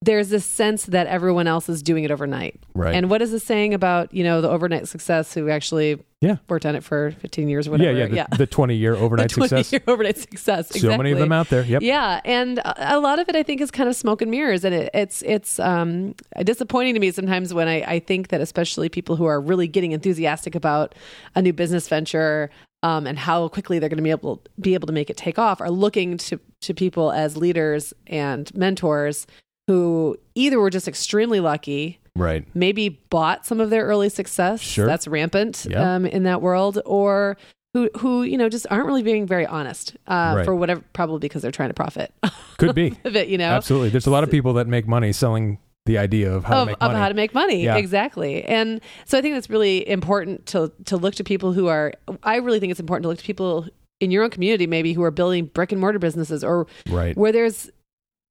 there's 0.02 0.30
this 0.30 0.46
sense 0.46 0.86
that 0.86 1.08
everyone 1.08 1.46
else 1.46 1.68
is 1.68 1.84
doing 1.84 2.06
it 2.06 2.12
overnight. 2.12 2.58
Right. 2.74 2.96
And 2.96 3.10
what 3.10 3.22
is 3.22 3.32
the 3.32 3.40
saying 3.40 3.74
about 3.74 4.14
you 4.14 4.24
know 4.24 4.40
the 4.40 4.50
overnight 4.50 4.88
success 4.88 5.34
who 5.34 5.50
actually 5.50 6.02
Yeah. 6.22 6.38
worked 6.48 6.66
on 6.66 6.76
it 6.76 6.86
for 6.86 7.12
15 7.20 7.50
years 7.50 7.68
or 7.68 7.72
yeah, 7.78 7.92
whatever? 7.92 8.16
yeah. 8.16 8.28
The, 8.32 8.38
the 8.38 8.48
20 8.48 8.76
year 8.76 8.96
overnight 9.06 9.28
The 9.30 9.36
20 9.36 9.48
success. 9.50 9.72
year 9.74 9.82
overnight 9.88 10.18
success. 10.18 10.70
So 10.80 10.96
many 10.98 11.12
of 11.12 11.20
them 11.20 11.34
out 11.34 11.50
there. 11.50 11.64
Yep. 11.64 11.82
Yeah, 11.82 12.22
and 12.24 12.60
a 12.60 12.96
a 12.96 13.00
lot 13.00 13.20
of 13.20 13.28
it 13.28 13.36
I 13.36 13.44
think 13.44 13.60
is 13.60 13.72
kind 13.72 13.90
of 13.90 13.96
smoke 13.96 14.22
and 14.22 14.32
mirrors, 14.32 14.64
and 14.64 14.74
it, 14.74 14.90
it's 14.94 15.22
it's 15.24 15.60
um, 15.60 16.16
disappointing 16.44 16.94
to 16.94 17.00
me 17.02 17.12
sometimes 17.12 17.54
when 17.54 17.68
I, 17.68 17.82
I 17.96 18.00
think 18.00 18.30
that 18.30 18.40
especially 18.40 18.88
people 18.88 19.18
who 19.18 19.26
are 19.26 19.42
really 19.42 19.68
getting 19.68 19.92
enthusiastic 19.92 20.56
about 20.56 20.96
a 21.36 21.42
new 21.42 21.52
business 21.52 21.90
venture 21.90 22.50
um, 22.84 23.06
and 23.06 23.20
how 23.20 23.50
quickly 23.50 23.80
they're 23.80 23.90
going 23.90 23.98
to 23.98 24.04
be 24.04 24.12
able 24.12 24.42
be 24.62 24.76
able 24.76 24.88
to 24.88 24.94
make 24.94 25.10
it 25.10 25.18
take 25.18 25.38
off 25.38 25.60
are 25.60 25.70
looking 25.70 26.18
to 26.18 26.40
to 26.62 26.74
people 26.74 27.12
as 27.12 27.36
leaders 27.36 27.94
and 28.08 28.54
mentors 28.56 29.28
who 29.70 30.18
either 30.34 30.60
were 30.60 30.72
just 30.72 30.88
extremely 30.88 31.40
lucky 31.40 32.00
Right. 32.16 32.44
maybe 32.56 32.90
bought 33.12 33.46
some 33.46 33.60
of 33.62 33.70
their 33.70 33.86
early 33.86 34.10
success. 34.10 34.60
Sure. 34.62 34.88
That's 34.88 35.08
rampant 35.08 35.68
Yeah. 35.70 35.94
um, 35.96 36.06
in 36.08 36.24
that 36.24 36.42
world, 36.42 36.80
or 36.86 37.38
who 37.76 37.88
who 38.00 38.24
you 38.24 38.36
know 38.36 38.50
just 38.50 38.66
aren't 38.72 38.88
really 38.88 39.04
being 39.04 39.28
very 39.28 39.46
honest 39.46 39.96
uh, 40.08 40.34
Right. 40.38 40.46
for 40.46 40.56
whatever, 40.56 40.82
probably 40.94 41.20
because 41.20 41.44
they're 41.44 41.52
trying 41.52 41.70
to 41.70 41.76
profit 41.76 42.12
Could 42.58 42.74
be. 42.74 42.98
of 43.06 43.16
it. 43.16 43.28
You 43.28 43.38
know, 43.38 43.52
Absolutely. 43.52 43.90
There's 43.90 44.08
a 44.08 44.12
lot 44.12 44.24
of 44.24 44.32
people 44.32 44.54
that 44.54 44.68
make 44.68 44.88
money 44.88 45.14
selling 45.14 45.60
the 45.86 45.98
idea 46.00 46.34
of 46.34 46.44
how 46.46 46.64
of, 46.64 46.68
to 46.68 46.72
make 46.72 46.78
of 46.82 46.92
money. 46.92 47.00
how 47.00 47.08
to 47.10 47.14
make 47.14 47.34
money 47.36 47.64
Yeah. 47.64 47.78
exactly 47.78 48.44
and 48.44 48.80
so 49.06 49.18
i 49.18 49.22
think 49.22 49.34
that's 49.34 49.50
really 49.50 49.88
important 49.90 50.46
to 50.48 50.72
to 50.86 50.98
look 50.98 51.16
to 51.16 51.24
people 51.24 51.52
who 51.54 51.66
are 51.68 51.94
i 52.22 52.36
really 52.36 52.60
think 52.60 52.70
it's 52.70 52.80
important 52.82 53.04
to 53.04 53.08
look 53.10 53.18
to 53.18 53.24
people 53.24 53.66
in 54.00 54.12
your 54.12 54.24
own 54.24 54.30
community 54.30 54.68
maybe 54.68 54.94
who 54.94 55.02
are 55.02 55.10
building 55.10 55.46
brick 55.46 55.72
and 55.72 55.82
mortar 55.82 55.98
businesses 55.98 56.44
or 56.44 56.68
right. 56.92 57.18
where 57.18 57.32
there's 57.32 57.72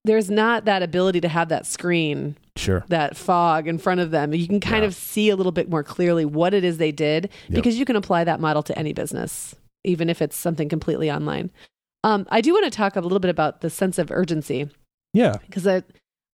there's 0.05 0.29
not 0.29 0.65
that 0.65 0.81
ability 0.81 1.21
to 1.21 1.27
have 1.27 1.49
that 1.49 1.65
screen 1.65 2.37
Sure. 2.55 2.83
that 2.89 3.15
fog 3.15 3.67
in 3.67 3.77
front 3.77 4.01
of 4.01 4.11
them 4.11 4.33
you 4.33 4.47
can 4.47 4.59
kind 4.59 4.81
Yeah. 4.83 4.87
of 4.87 4.95
see 4.95 5.29
a 5.29 5.35
little 5.35 5.51
bit 5.51 5.69
more 5.69 5.83
clearly 5.83 6.25
what 6.25 6.53
it 6.53 6.63
is 6.63 6.77
they 6.77 6.91
did 6.91 7.29
Yep. 7.47 7.55
because 7.55 7.77
you 7.79 7.85
can 7.85 7.95
apply 7.95 8.23
that 8.25 8.39
model 8.39 8.63
to 8.63 8.77
any 8.77 8.91
business 8.93 9.55
even 9.85 10.09
if 10.09 10.21
it's 10.21 10.35
something 10.35 10.67
completely 10.67 11.09
online 11.11 11.51
um, 12.03 12.25
i 12.29 12.41
do 12.41 12.51
want 12.53 12.65
to 12.65 12.69
talk 12.71 12.95
a 12.95 13.01
little 13.01 13.19
bit 13.19 13.29
about 13.29 13.61
the 13.61 13.69
sense 13.69 13.97
of 13.97 14.11
urgency 14.11 14.69
Yeah. 15.13 15.37
because 15.45 15.65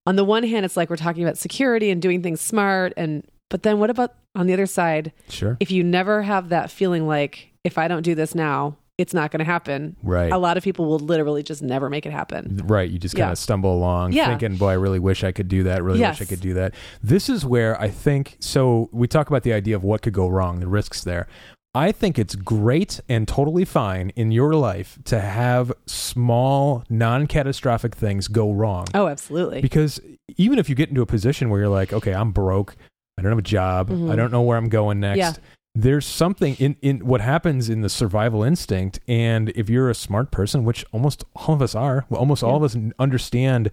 on 0.06 0.16
the 0.16 0.24
one 0.24 0.42
hand 0.44 0.64
it's 0.64 0.76
like 0.76 0.90
we're 0.90 0.96
talking 0.96 1.22
about 1.22 1.38
security 1.38 1.90
and 1.90 2.02
doing 2.02 2.22
things 2.22 2.40
smart 2.40 2.92
and 2.96 3.24
but 3.50 3.62
then 3.62 3.78
what 3.78 3.90
about 3.90 4.14
on 4.34 4.46
the 4.48 4.52
other 4.52 4.66
side 4.66 5.12
Sure. 5.28 5.56
if 5.60 5.70
you 5.70 5.84
never 5.84 6.22
have 6.22 6.48
that 6.48 6.70
feeling 6.70 7.06
like 7.06 7.50
if 7.62 7.78
i 7.78 7.86
don't 7.88 8.02
do 8.02 8.14
this 8.16 8.34
now 8.34 8.76
it's 8.98 9.12
not 9.12 9.30
going 9.30 9.38
to 9.40 9.44
happen 9.44 9.96
Right. 10.02 10.32
a 10.32 10.38
lot 10.38 10.56
of 10.56 10.64
people 10.64 10.86
will 10.86 10.98
literally 10.98 11.42
just 11.42 11.62
never 11.62 11.90
make 11.90 12.06
it 12.06 12.12
happen 12.12 12.60
Right. 12.64 12.90
You 12.90 12.98
just 12.98 13.14
kind 13.14 13.28
Yeah. 13.28 13.32
of 13.32 13.38
stumble 13.38 13.74
along 13.74 14.12
Yeah. 14.12 14.28
thinking, 14.28 14.56
boy, 14.56 14.70
I 14.70 14.74
really 14.74 14.98
wish 14.98 15.22
I 15.24 15.32
could 15.32 15.48
do 15.48 15.62
that. 15.64 15.82
Really 15.82 16.00
Yes. 16.00 16.18
wish 16.18 16.26
I 16.26 16.30
could 16.30 16.40
do 16.40 16.54
that. 16.54 16.74
This 17.02 17.28
is 17.28 17.44
where 17.44 17.80
I 17.80 17.88
think, 17.88 18.36
so 18.40 18.88
we 18.92 19.06
talk 19.06 19.28
about 19.28 19.42
the 19.42 19.52
idea 19.52 19.76
of 19.76 19.84
what 19.84 20.02
could 20.02 20.12
go 20.14 20.28
wrong, 20.28 20.60
the 20.60 20.68
risks 20.68 21.04
there. 21.04 21.26
I 21.74 21.92
think 21.92 22.18
it's 22.18 22.34
great 22.36 23.00
and 23.06 23.28
totally 23.28 23.66
fine 23.66 24.10
in 24.16 24.32
your 24.32 24.54
life 24.54 24.98
to 25.04 25.20
have 25.20 25.70
small, 25.84 26.82
non 26.88 27.26
catastrophic 27.26 27.94
things 27.94 28.28
go 28.28 28.50
wrong. 28.50 28.86
oh 28.94 29.08
absolutely 29.08 29.60
Because 29.60 30.00
even 30.38 30.58
if 30.58 30.70
you 30.70 30.74
get 30.74 30.88
into 30.88 31.02
a 31.02 31.06
position 31.06 31.50
where 31.50 31.60
you're 31.60 31.68
like, 31.68 31.92
okay, 31.92 32.14
I'm 32.14 32.30
broke, 32.32 32.76
I 33.18 33.22
don't 33.22 33.30
have 33.30 33.38
a 33.38 33.42
job, 33.42 33.90
Mhm. 33.90 34.10
I 34.10 34.16
don't 34.16 34.32
know 34.32 34.40
where 34.42 34.56
I'm 34.56 34.68
going 34.70 35.00
next. 35.00 35.18
Yeah. 35.18 35.32
There's 35.76 36.06
something 36.06 36.54
in, 36.54 36.76
in 36.80 37.00
what 37.06 37.20
happens 37.20 37.68
in 37.68 37.82
the 37.82 37.90
survival 37.90 38.42
instinct. 38.42 38.98
And 39.06 39.50
if 39.50 39.68
you're 39.68 39.90
a 39.90 39.94
smart 39.94 40.30
person, 40.30 40.64
which 40.64 40.86
almost 40.90 41.22
all 41.34 41.54
of 41.54 41.60
us 41.60 41.74
are, 41.74 42.06
well, 42.08 42.18
almost 42.18 42.42
all 42.42 42.56
of 42.56 42.62
us 42.62 42.74
understand 42.98 43.70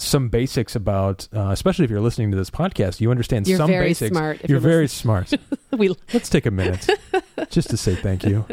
some 0.00 0.28
basics 0.28 0.74
about, 0.74 1.28
uh, 1.32 1.50
especially 1.50 1.84
if 1.84 1.90
you're 1.92 2.00
listening 2.00 2.32
to 2.32 2.36
this 2.36 2.50
podcast, 2.50 3.00
you 3.00 3.12
understand 3.12 3.46
you're 3.46 3.56
some 3.56 3.70
very 3.70 3.90
basics. 3.90 4.16
smart 4.16 4.40
You're, 4.40 4.56
you're, 4.56 4.60
very 4.60 4.88
smart. 4.88 5.32
we, 5.70 5.94
Let's 6.12 6.28
take 6.28 6.46
a 6.46 6.50
minute 6.50 6.88
just 7.50 7.70
to 7.70 7.76
say 7.76 7.94
thank 7.94 8.24
you. 8.24 8.44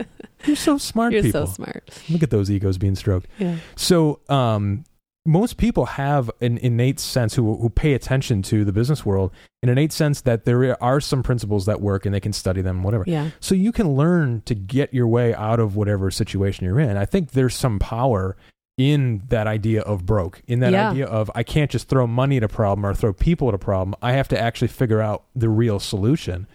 You're 0.46 0.56
so 0.56 0.78
smart, 0.78 1.14
you're 1.14 1.24
people. 1.24 1.48
so 1.48 1.54
smart 1.54 1.90
Look 2.10 2.22
at 2.22 2.30
those 2.30 2.52
egos 2.52 2.78
being 2.78 2.96
stroked. 2.96 3.28
yeah 3.40 3.58
So, 3.76 4.20
um, 4.30 4.84
most 5.26 5.58
people 5.58 5.86
have 5.86 6.32
an 6.42 6.58
innate 6.58 7.00
sense 7.00 7.36
who 7.36 7.56
who 7.58 7.70
pay 7.70 7.94
attention 7.94 8.42
to 8.44 8.66
the 8.66 8.72
business 8.74 9.06
world, 9.06 9.32
an 9.62 9.70
innate 9.70 9.94
sense 9.94 10.22
that 10.22 10.46
there 10.46 10.82
are 10.84 11.00
some 11.00 11.22
principles 11.22 11.66
that 11.68 11.80
work 11.80 12.06
and 12.06 12.16
they 12.16 12.20
can 12.20 12.34
study 12.34 12.62
them, 12.62 12.82
whatever. 12.84 13.04
yeah 13.08 13.30
So 13.40 13.54
you 13.54 13.72
can 13.72 13.94
learn 13.96 14.42
to 14.46 14.56
get 14.56 14.94
your 14.94 15.08
way 15.08 15.34
out 15.36 15.60
of 15.60 15.76
whatever 15.76 16.10
situation 16.10 16.66
you're 16.66 16.80
in. 16.80 16.98
I 16.98 17.06
think 17.06 17.32
there's 17.32 17.54
some 17.56 17.78
power 17.78 18.36
in 18.78 19.22
that 19.28 19.46
idea 19.46 19.82
of 19.82 20.06
broke, 20.08 20.42
in 20.48 20.60
that 20.62 20.72
Yeah. 20.72 20.90
idea 20.90 21.06
of 21.06 21.30
I 21.36 21.44
can't 21.44 21.70
just 21.70 21.88
throw 21.88 22.08
money 22.08 22.38
at 22.38 22.44
a 22.44 22.48
problem 22.48 22.84
or 22.84 22.96
throw 22.96 23.14
people 23.14 23.48
at 23.48 23.54
a 23.54 23.60
problem. 23.60 23.94
I 24.02 24.14
have 24.14 24.28
to 24.30 24.40
actually 24.42 24.70
figure 24.70 25.02
out 25.02 25.26
the 25.36 25.50
real 25.50 25.80
solution. 25.80 26.48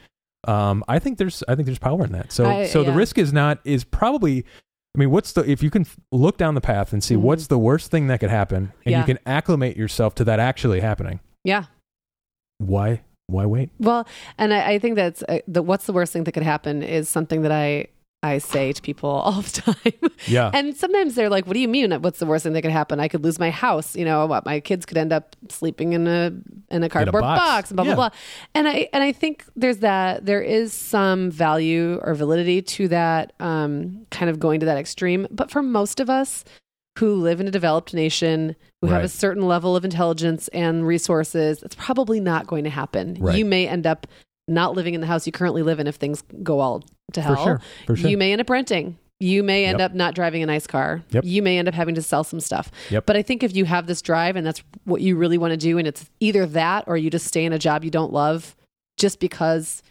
Um, 0.48 0.82
I 0.88 0.98
think 0.98 1.18
there's 1.18 1.44
I 1.46 1.54
think 1.54 1.66
there's 1.66 1.78
power 1.78 2.04
in 2.04 2.10
that. 2.12 2.32
So 2.32 2.46
I- 2.46 2.66
so 2.66 2.82
the 2.82 2.92
risk 2.92 3.16
is 3.18 3.32
not 3.32 3.60
is 3.64 3.84
probably 3.84 4.44
I 4.96 4.98
mean, 4.98 5.10
what's 5.10 5.32
the 5.32 5.42
if 5.48 5.62
you 5.62 5.70
can 5.70 5.86
look 6.10 6.38
down 6.38 6.54
the 6.54 6.60
path 6.62 6.92
and 6.94 7.04
see 7.04 7.16
Mhm. 7.16 7.20
what's 7.20 7.48
the 7.48 7.58
worst 7.58 7.90
thing 7.90 8.06
that 8.06 8.18
could 8.20 8.30
happen, 8.30 8.72
and 8.86 8.92
Yeah. 8.92 9.00
you 9.00 9.04
can 9.04 9.18
acclimate 9.26 9.76
yourself 9.76 10.14
to 10.16 10.24
that 10.24 10.40
actually 10.40 10.80
happening. 10.80 11.20
yeah 11.44 11.64
Why 12.58 13.02
why 13.28 13.44
wait? 13.44 13.70
Well, 13.80 14.06
and 14.38 14.54
I, 14.54 14.72
I 14.74 14.78
think 14.78 14.94
that's 14.96 15.22
uh, 15.28 15.40
the 15.46 15.60
what's 15.62 15.84
the 15.86 15.92
worst 15.92 16.12
thing 16.12 16.24
that 16.24 16.32
could 16.32 16.42
happen 16.44 16.82
is 16.82 17.08
something 17.08 17.42
that 17.42 17.52
I 17.52 17.88
I 18.22 18.38
say 18.38 18.72
to 18.72 18.82
people 18.82 19.10
all 19.24 19.42
the 19.42 19.60
time. 19.62 20.10
Yeah, 20.26 20.50
and 20.52 20.76
sometimes 20.76 21.14
they're 21.14 21.28
like, 21.30 21.46
"What 21.46 21.54
do 21.54 21.60
you 21.60 21.68
mean? 21.68 21.92
What's 22.02 22.18
the 22.18 22.26
worst 22.26 22.42
thing 22.44 22.54
that 22.54 22.62
could 22.62 22.70
happen? 22.72 22.98
I 22.98 23.08
could 23.08 23.22
lose 23.22 23.38
my 23.38 23.50
house. 23.50 23.94
You 23.94 24.04
know, 24.04 24.26
what 24.26 24.44
my 24.44 24.58
kids 24.60 24.84
could 24.86 24.96
end 24.98 25.12
up 25.12 25.36
sleeping 25.48 25.92
in 25.92 26.06
a 26.08 26.32
in 26.70 26.82
a 26.82 26.88
cardboard 26.88 27.22
box. 27.22 27.40
box. 27.40 27.70
and 27.70 27.76
blah 27.76 27.84
Yeah. 27.84 27.94
blah 27.94 28.08
blah." 28.08 28.18
And 28.54 28.66
I 28.68 28.88
and 28.92 29.02
I 29.02 29.12
think 29.12 29.44
there's 29.54 29.78
that 29.78 30.26
there 30.26 30.42
is 30.42 30.72
some 30.72 31.30
value 31.30 32.00
or 32.02 32.14
validity 32.14 32.62
to 32.62 32.88
that 32.88 33.32
um, 33.38 34.06
kind 34.10 34.30
of 34.30 34.40
going 34.40 34.60
to 34.60 34.66
that 34.66 34.78
extreme. 34.78 35.26
But 35.30 35.50
for 35.50 35.62
most 35.62 36.00
of 36.00 36.10
us 36.10 36.44
who 36.98 37.14
live 37.16 37.40
in 37.40 37.46
a 37.46 37.50
developed 37.50 37.92
nation 37.92 38.56
who 38.80 38.88
have 38.88 39.04
a 39.04 39.08
certain 39.08 39.46
level 39.46 39.76
of 39.76 39.84
intelligence 39.84 40.48
and 40.48 40.86
resources, 40.86 41.62
it's 41.62 41.74
probably 41.74 42.20
not 42.20 42.46
going 42.46 42.64
to 42.64 42.70
happen. 42.70 43.18
Right. 43.20 43.36
You 43.36 43.44
may 43.44 43.68
end 43.68 43.86
up 43.86 44.06
not 44.48 44.74
living 44.74 44.94
in 44.94 45.00
the 45.00 45.06
house 45.06 45.26
you 45.26 45.32
currently 45.32 45.62
live 45.62 45.80
in 45.80 45.86
if 45.86 45.96
things 45.96 46.22
go 46.42 46.60
all 46.60 46.84
to 47.12 47.20
hell. 47.22 47.36
for 47.36 47.42
sure, 47.42 47.60
for 47.86 47.96
sure. 47.96 48.10
You 48.10 48.16
may 48.18 48.32
end 48.32 48.40
up 48.40 48.50
renting. 48.50 48.98
You 49.18 49.42
may 49.42 49.64
end 49.64 49.78
Yep. 49.78 49.90
up 49.92 49.96
not 49.96 50.14
driving 50.14 50.42
a 50.42 50.46
nice 50.46 50.66
car. 50.66 51.02
Yep. 51.10 51.24
You 51.24 51.40
may 51.42 51.56
end 51.58 51.68
up 51.68 51.74
having 51.74 51.94
to 51.94 52.02
sell 52.02 52.22
some 52.22 52.38
stuff. 52.38 52.70
Yep. 52.90 53.06
But 53.06 53.16
I 53.16 53.22
think 53.22 53.42
if 53.42 53.56
you 53.56 53.64
have 53.64 53.86
this 53.86 54.02
drive 54.02 54.36
and 54.36 54.46
that's 54.46 54.62
what 54.84 55.00
you 55.00 55.16
really 55.16 55.38
want 55.38 55.52
to 55.52 55.56
do, 55.56 55.78
and 55.78 55.88
it's 55.88 56.10
either 56.20 56.44
that 56.46 56.84
or 56.86 56.96
you 56.98 57.08
just 57.10 57.26
stay 57.26 57.44
in 57.46 57.52
a 57.54 57.58
job 57.58 57.82
you 57.82 57.90
don't 57.90 58.12
love 58.12 58.54
just 58.98 59.18
because 59.18 59.82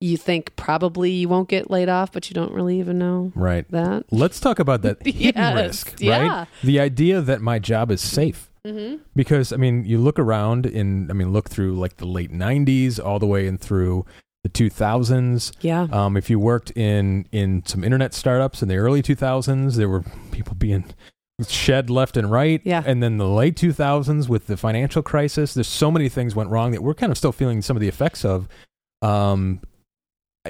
you 0.00 0.16
think 0.16 0.56
probably 0.56 1.12
you 1.12 1.28
won't 1.28 1.48
get 1.48 1.70
laid 1.70 1.88
off, 1.88 2.10
but 2.10 2.28
you 2.28 2.34
don't 2.34 2.52
really 2.52 2.80
even 2.80 2.98
know 2.98 3.30
right. 3.36 3.70
that. 3.70 4.04
Let's 4.10 4.40
talk 4.40 4.58
about 4.58 4.82
that 4.82 5.00
hidden 5.06 5.40
Yes, 5.40 5.54
risk, 5.54 6.00
yeah. 6.00 6.38
right? 6.38 6.48
The 6.64 6.80
idea 6.80 7.20
that 7.20 7.40
my 7.40 7.60
job 7.60 7.92
is 7.92 8.00
safe. 8.00 8.50
Mm-hmm. 8.66 9.02
Because 9.16 9.52
I 9.52 9.56
mean, 9.56 9.84
you 9.84 9.98
look 9.98 10.18
around 10.18 10.66
in 10.66 11.10
I 11.10 11.14
mean, 11.14 11.32
look 11.32 11.48
through 11.48 11.74
like 11.74 11.96
the 11.96 12.06
late 12.06 12.32
'90s 12.32 13.04
all 13.04 13.18
the 13.18 13.26
way 13.26 13.46
in 13.46 13.58
through 13.58 14.06
the 14.44 14.48
2000s. 14.48 15.52
Yeah. 15.60 15.86
Um, 15.92 16.16
if 16.16 16.28
you 16.28 16.38
worked 16.38 16.70
in 16.72 17.26
in 17.32 17.64
some 17.66 17.84
internet 17.84 18.14
startups 18.14 18.62
in 18.62 18.68
the 18.68 18.76
early 18.76 19.02
2000s, 19.02 19.76
there 19.76 19.88
were 19.88 20.04
people 20.30 20.54
being 20.54 20.84
shed 21.48 21.90
left 21.90 22.16
and 22.16 22.30
right. 22.30 22.60
Yeah. 22.64 22.82
And 22.84 23.02
then 23.02 23.18
the 23.18 23.28
late 23.28 23.56
2000s 23.56 24.28
with 24.28 24.46
the 24.46 24.56
financial 24.56 25.02
crisis, 25.02 25.54
there's 25.54 25.68
so 25.68 25.90
many 25.90 26.08
things 26.08 26.34
went 26.34 26.50
wrong 26.50 26.72
that 26.72 26.82
we're 26.82 26.94
kind 26.94 27.10
of 27.10 27.18
still 27.18 27.32
feeling 27.32 27.62
some 27.62 27.76
of 27.76 27.80
the 27.80 27.88
effects 27.88 28.24
of. 28.24 28.48
Um, 29.00 29.60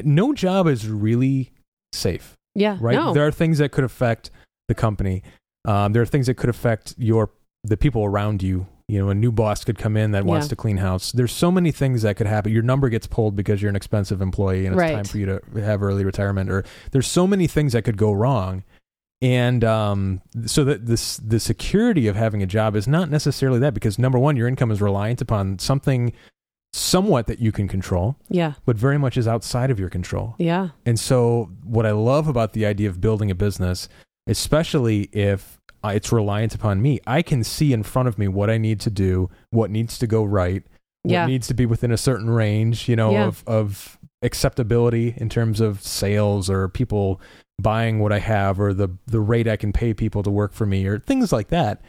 no 0.04 0.33
job 0.33 0.66
is 0.66 0.88
really 0.88 1.52
safe 1.92 2.37
yeah. 2.54 2.76
right? 2.81 2.95
No. 2.95 3.12
There 3.12 3.26
are 3.26 3.33
things 3.33 3.59
that 3.59 3.73
could 3.73 3.85
affect 3.85 4.31
the 4.69 4.75
company. 4.75 5.23
Um, 5.64 5.92
there 5.92 6.02
are 6.02 6.07
things 6.07 6.26
that 6.26 6.35
could 6.35 6.50
affect 6.50 6.95
your 6.99 7.31
the 7.64 7.76
people 7.76 8.04
around 8.04 8.42
you. 8.42 8.66
You 8.88 8.99
know, 8.99 9.09
a 9.11 9.14
new 9.14 9.33
boss 9.33 9.64
could 9.64 9.78
come 9.78 9.97
in 9.97 10.11
that 10.11 10.25
wants 10.25 10.47
Yeah. 10.47 10.50
to 10.50 10.57
clean 10.57 10.76
house. 10.78 11.12
There's 11.12 11.33
so 11.33 11.50
many 11.50 11.71
things 11.71 12.02
that 12.02 12.16
could 12.16 12.26
happen. 12.26 12.52
Your 12.52 12.62
number 12.62 12.88
gets 12.88 13.07
pulled 13.07 13.37
because 13.37 13.62
you're 13.62 13.71
an 13.71 13.76
expensive 13.76 14.21
employee 14.21 14.66
and 14.66 14.75
it's 14.75 14.81
Right. 14.81 14.95
time 14.95 15.04
for 15.04 15.16
you 15.19 15.26
to 15.26 15.40
have 15.62 15.83
early 15.83 16.04
retirement. 16.04 16.50
Or 16.50 16.64
there's 16.90 17.07
so 17.07 17.26
many 17.26 17.47
things 17.47 17.73
that 17.73 17.83
could 17.83 17.97
go 17.97 18.12
wrong. 18.12 18.64
And 19.23 19.62
um, 19.64 20.21
so 20.47 20.64
that 20.64 20.87
this 20.87 21.16
the 21.19 21.38
security 21.38 22.09
of 22.09 22.16
having 22.16 22.42
a 22.42 22.47
job 22.47 22.75
is 22.75 22.88
not 22.88 23.09
necessarily 23.09 23.61
that 23.61 23.73
because 23.73 23.99
number 23.99 24.19
one, 24.19 24.37
your 24.37 24.49
income 24.49 24.71
is 24.73 24.83
reliant 24.83 25.21
upon 25.23 25.61
something 25.61 26.12
somewhat 26.75 27.26
that 27.28 27.38
you 27.38 27.52
can 27.52 27.69
control, 27.69 28.16
Yeah. 28.31 28.54
but 28.64 28.76
very 28.76 28.99
much 28.99 29.16
is 29.16 29.28
outside 29.28 29.71
of 29.71 29.78
your 29.78 29.88
control. 29.90 30.35
Yeah. 30.38 30.71
And 30.85 30.99
so, 30.99 31.50
what 31.64 31.87
I 31.87 31.92
love 31.92 32.26
about 32.28 32.52
the 32.54 32.66
idea 32.66 32.88
of 32.88 33.00
building 33.00 33.31
a 33.31 33.35
business, 33.35 33.88
especially 34.26 35.02
if 35.12 35.61
it's 35.85 36.12
reliant 36.12 36.55
upon 36.55 36.81
me, 36.83 37.01
I 37.07 37.23
can 37.23 37.43
see 37.45 37.73
in 37.73 37.83
front 37.83 38.09
of 38.09 38.19
me 38.19 38.29
what 38.29 38.49
I 38.51 38.59
need 38.59 38.81
to 38.81 38.91
do, 38.91 39.31
what 39.51 39.71
needs 39.71 39.99
to 39.99 40.07
go 40.07 40.23
right, 40.25 40.62
what 41.03 41.12
Yeah. 41.12 41.27
needs 41.27 41.47
to 41.49 41.55
be 41.55 41.67
within 41.67 41.91
a 41.91 41.97
certain 41.97 42.31
range, 42.31 42.89
you 42.89 42.97
know, 42.97 43.12
Yeah. 43.12 43.25
of, 43.27 43.43
of 43.47 43.99
acceptability 44.23 45.15
in 45.17 45.29
terms 45.29 45.61
of 45.61 45.83
sales 45.83 46.49
or 46.51 46.69
people 46.69 47.21
buying 47.61 47.99
what 48.01 48.12
I 48.12 48.19
have 48.19 48.59
or 48.61 48.73
the, 48.75 48.89
the 49.07 49.21
rate 49.21 49.47
I 49.47 49.57
can 49.57 49.73
pay 49.73 49.95
people 49.95 50.23
to 50.23 50.31
work 50.31 50.53
for 50.53 50.67
me 50.67 50.87
or 50.87 50.99
things 50.99 51.33
like 51.33 51.49
that. 51.49 51.81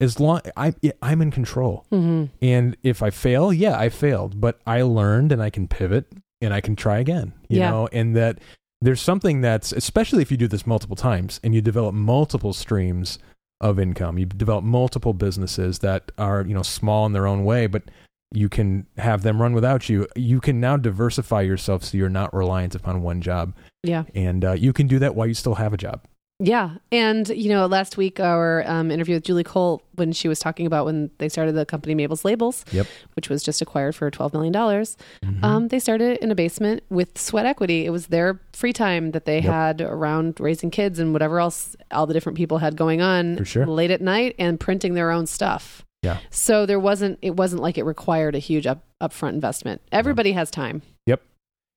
As 0.00 0.20
long 0.20 0.40
I, 0.56 0.74
I'm 1.02 1.20
in 1.20 1.30
control. 1.32 1.84
hmm 1.90 2.26
And 2.40 2.76
if 2.84 3.02
I 3.02 3.10
fail, 3.10 3.52
yeah, 3.52 3.76
I 3.78 3.88
failed, 3.88 4.40
but 4.40 4.60
I 4.66 4.82
learned 4.82 5.32
and 5.32 5.42
I 5.42 5.50
can 5.50 5.66
pivot 5.66 6.06
and 6.40 6.54
I 6.54 6.60
can 6.60 6.76
try 6.76 6.98
again, 6.98 7.32
you 7.48 7.58
Yeah. 7.58 7.70
know, 7.70 7.88
and 7.92 8.14
that 8.16 8.38
there's 8.80 9.00
something 9.00 9.40
that's, 9.40 9.72
especially 9.72 10.22
if 10.22 10.30
you 10.30 10.36
do 10.36 10.46
this 10.46 10.66
multiple 10.66 10.94
times 10.94 11.40
and 11.42 11.52
you 11.52 11.60
develop 11.60 11.94
multiple 11.96 12.52
streams 12.52 13.18
of 13.60 13.78
income, 13.78 14.18
you 14.18 14.26
develop 14.26 14.64
multiple 14.64 15.12
businesses 15.12 15.80
that 15.80 16.12
are, 16.18 16.44
you 16.46 16.54
know, 16.54 16.62
small 16.62 17.06
in 17.06 17.12
their 17.12 17.26
own 17.26 17.44
way, 17.44 17.66
but 17.66 17.84
you 18.32 18.48
can 18.48 18.86
have 18.98 19.22
them 19.22 19.40
run 19.40 19.52
without 19.52 19.88
you. 19.88 20.06
You 20.14 20.40
can 20.40 20.60
now 20.60 20.76
diversify 20.76 21.42
yourself 21.42 21.84
so 21.84 21.96
you're 21.96 22.08
not 22.08 22.34
reliant 22.34 22.74
upon 22.74 23.02
one 23.02 23.20
job. 23.20 23.54
Yeah. 23.82 24.04
And 24.14 24.44
uh, 24.44 24.52
you 24.52 24.72
can 24.72 24.86
do 24.86 24.98
that 24.98 25.14
while 25.14 25.26
you 25.26 25.34
still 25.34 25.54
have 25.54 25.72
a 25.72 25.78
job. 25.78 26.06
Yeah. 26.40 26.76
And, 26.92 27.28
you 27.30 27.48
know, 27.48 27.66
last 27.66 27.96
week, 27.96 28.20
our 28.20 28.62
um, 28.68 28.92
interview 28.92 29.16
with 29.16 29.24
Julie 29.24 29.42
Cole, 29.42 29.82
when 29.96 30.12
she 30.12 30.28
was 30.28 30.38
talking 30.38 30.66
about 30.66 30.84
when 30.84 31.10
they 31.18 31.28
started 31.28 31.52
the 31.56 31.66
company 31.66 31.96
Mabel's 31.96 32.24
Labels, 32.24 32.64
Yep. 32.70 32.86
which 33.14 33.28
was 33.28 33.42
just 33.42 33.60
acquired 33.60 33.96
for 33.96 34.08
$12 34.08 34.32
million, 34.32 34.52
Mhm. 34.54 35.42
um, 35.42 35.68
they 35.68 35.80
started 35.80 36.18
in 36.18 36.30
a 36.30 36.36
basement 36.36 36.84
with 36.90 37.18
sweat 37.18 37.44
equity. 37.44 37.86
It 37.86 37.90
was 37.90 38.06
their 38.06 38.40
free 38.52 38.72
time 38.72 39.10
that 39.10 39.24
they 39.24 39.40
Yep. 39.40 39.44
had 39.44 39.80
around 39.80 40.38
raising 40.38 40.70
kids 40.70 41.00
and 41.00 41.12
whatever 41.12 41.40
else 41.40 41.74
all 41.90 42.06
the 42.06 42.14
different 42.14 42.36
people 42.38 42.58
had 42.58 42.76
going 42.76 43.02
on 43.02 43.42
sure. 43.44 43.66
late 43.66 43.90
at 43.90 44.00
night 44.00 44.36
and 44.38 44.60
printing 44.60 44.94
their 44.94 45.10
own 45.10 45.26
stuff. 45.26 45.84
Yeah. 46.04 46.18
So 46.30 46.66
there 46.66 46.78
wasn't, 46.78 47.18
it 47.20 47.34
wasn't 47.34 47.62
like 47.62 47.76
it 47.76 47.84
required 47.84 48.36
a 48.36 48.38
huge 48.38 48.68
up, 48.68 48.84
upfront 49.02 49.30
investment. 49.30 49.80
Everybody 49.90 50.30
has 50.32 50.52
time. 50.52 50.82
You- 51.04 51.16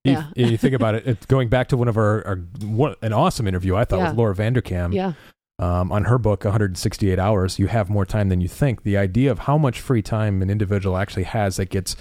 Yeah. 0.03 0.27
You, 0.35 0.57
think 0.57 0.73
about 0.73 0.95
it, 0.95 1.05
it's 1.07 1.25
going 1.27 1.49
back 1.49 1.67
to 1.69 1.77
one 1.77 1.87
of 1.87 1.95
our, 1.97 2.25
our 2.25 2.35
what, 2.63 2.97
an 3.03 3.13
awesome 3.13 3.47
interview 3.47 3.75
I 3.75 3.85
thought 3.85 3.99
Yeah. 3.99 4.09
with 4.09 4.17
Laura 4.17 4.35
Vanderkam 4.35 4.93
Yeah. 4.93 5.13
um, 5.59 5.91
on 5.91 6.05
her 6.05 6.17
book 6.17 6.43
168 6.43 7.19
Hours. 7.19 7.59
You 7.59 7.67
have 7.67 7.89
more 7.89 8.05
time 8.05 8.29
than 8.29 8.41
you 8.41 8.47
think. 8.47 8.83
The 8.83 8.97
idea 8.97 9.31
of 9.31 9.39
how 9.39 9.57
much 9.59 9.79
free 9.79 10.01
time 10.01 10.41
an 10.41 10.49
individual 10.49 10.97
actually 10.97 11.23
has 11.23 11.57
that 11.57 11.69
gets 11.69 11.95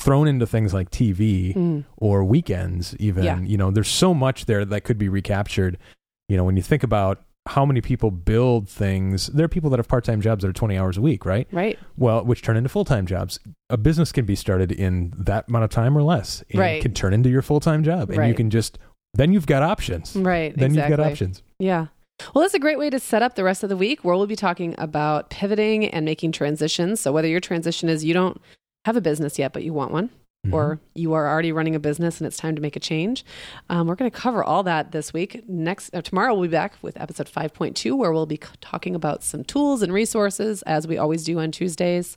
thrown 0.00 0.28
into 0.28 0.46
things 0.46 0.72
like 0.72 0.90
TV 0.90 1.54
Mm. 1.54 1.84
or 1.96 2.24
weekends, 2.24 2.94
even. 2.98 3.24
Yeah. 3.24 3.40
You 3.40 3.56
know, 3.56 3.70
there's 3.70 3.88
so 3.88 4.14
much 4.14 4.46
there 4.46 4.64
that 4.64 4.82
could 4.84 4.96
be 4.98 5.08
recaptured. 5.08 5.76
You 6.28 6.36
know, 6.36 6.44
when 6.44 6.56
you 6.56 6.62
think 6.62 6.82
about 6.84 7.22
how 7.50 7.66
many 7.66 7.80
people 7.80 8.10
build 8.10 8.68
things, 8.68 9.26
there 9.28 9.44
are 9.44 9.48
people 9.48 9.70
that 9.70 9.78
have 9.78 9.88
part 9.88 10.04
time 10.04 10.20
jobs 10.20 10.42
that 10.42 10.48
are 10.48 10.52
20 10.52 10.78
hours 10.78 10.96
a 10.96 11.00
week, 11.00 11.24
right? 11.26 11.48
Right. 11.50 11.78
Well, 11.96 12.24
which 12.24 12.42
turn 12.42 12.56
into 12.56 12.68
full 12.68 12.84
time 12.84 13.06
jobs. 13.06 13.40
A 13.68 13.76
business 13.76 14.12
can 14.12 14.24
be 14.24 14.36
started 14.36 14.70
in 14.70 15.12
that 15.18 15.48
amount 15.48 15.64
of 15.64 15.70
time 15.70 15.96
or 15.98 16.02
less, 16.02 16.44
and 16.50 16.60
Right. 16.60 16.80
can 16.82 16.94
turn 16.94 17.12
into 17.12 17.28
your 17.28 17.42
full 17.42 17.60
time 17.60 17.82
job, 17.82 18.10
and 18.10 18.28
you 18.28 18.34
can 18.34 18.50
just 18.50 18.78
then 19.14 19.32
you've 19.32 19.46
got 19.46 19.62
options. 19.64 20.14
Right. 20.14 20.56
Then 20.56 20.70
exactly. 20.70 20.90
you've 20.92 20.98
got 20.98 21.10
options. 21.10 21.42
Yeah. 21.58 21.86
Well, 22.34 22.42
that's 22.42 22.54
a 22.54 22.60
great 22.60 22.78
way 22.78 22.90
to 22.90 23.00
set 23.00 23.22
up 23.22 23.34
the 23.34 23.42
rest 23.42 23.62
of 23.64 23.68
the 23.68 23.76
week 23.76 24.04
where 24.04 24.14
we'll 24.14 24.26
be 24.26 24.36
talking 24.36 24.74
about 24.78 25.30
pivoting 25.30 25.86
and 25.86 26.04
making 26.04 26.32
transitions. 26.32 27.00
So, 27.00 27.10
whether 27.10 27.26
your 27.26 27.40
transition 27.40 27.88
is 27.88 28.04
you 28.04 28.14
don't 28.14 28.40
have 28.84 28.96
a 28.96 29.00
business 29.00 29.38
yet, 29.38 29.52
but 29.52 29.64
you 29.64 29.72
want 29.72 29.90
one, 29.90 30.10
Mm-hmm. 30.46 30.54
or 30.54 30.80
you 30.94 31.12
are 31.12 31.28
already 31.28 31.52
running 31.52 31.74
a 31.74 31.78
business 31.78 32.18
and 32.18 32.26
it's 32.26 32.38
time 32.38 32.56
to 32.56 32.62
make 32.62 32.74
a 32.74 32.80
change, 32.80 33.26
um, 33.68 33.86
we're 33.86 33.94
going 33.94 34.10
to 34.10 34.16
cover 34.16 34.42
all 34.42 34.62
that 34.62 34.90
this 34.90 35.12
week. 35.12 35.46
Next, 35.46 35.94
uh, 35.94 36.00
tomorrow, 36.00 36.32
we'll 36.32 36.48
be 36.48 36.52
back 36.52 36.72
with 36.80 36.98
episode 36.98 37.26
5.2, 37.30 37.94
where 37.94 38.10
we'll 38.10 38.24
be 38.24 38.40
c- 38.42 38.48
talking 38.62 38.94
about 38.94 39.22
some 39.22 39.44
tools 39.44 39.82
and 39.82 39.92
resources, 39.92 40.62
as 40.62 40.86
we 40.88 40.96
always 40.96 41.24
do 41.24 41.38
on 41.40 41.50
Tuesdays, 41.52 42.16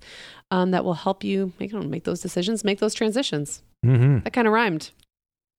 um, 0.51 0.71
that 0.71 0.85
will 0.85 0.93
help 0.93 1.25
you 1.25 1.51
make, 1.59 1.73
make 1.73 2.05
those 2.05 2.21
decisions, 2.21 2.63
make 2.63 2.79
those 2.79 2.93
transitions. 2.93 3.61
hmm 3.83 4.19
That 4.19 4.31
kind 4.31 4.47
of 4.47 4.53
rhymed. 4.53 4.91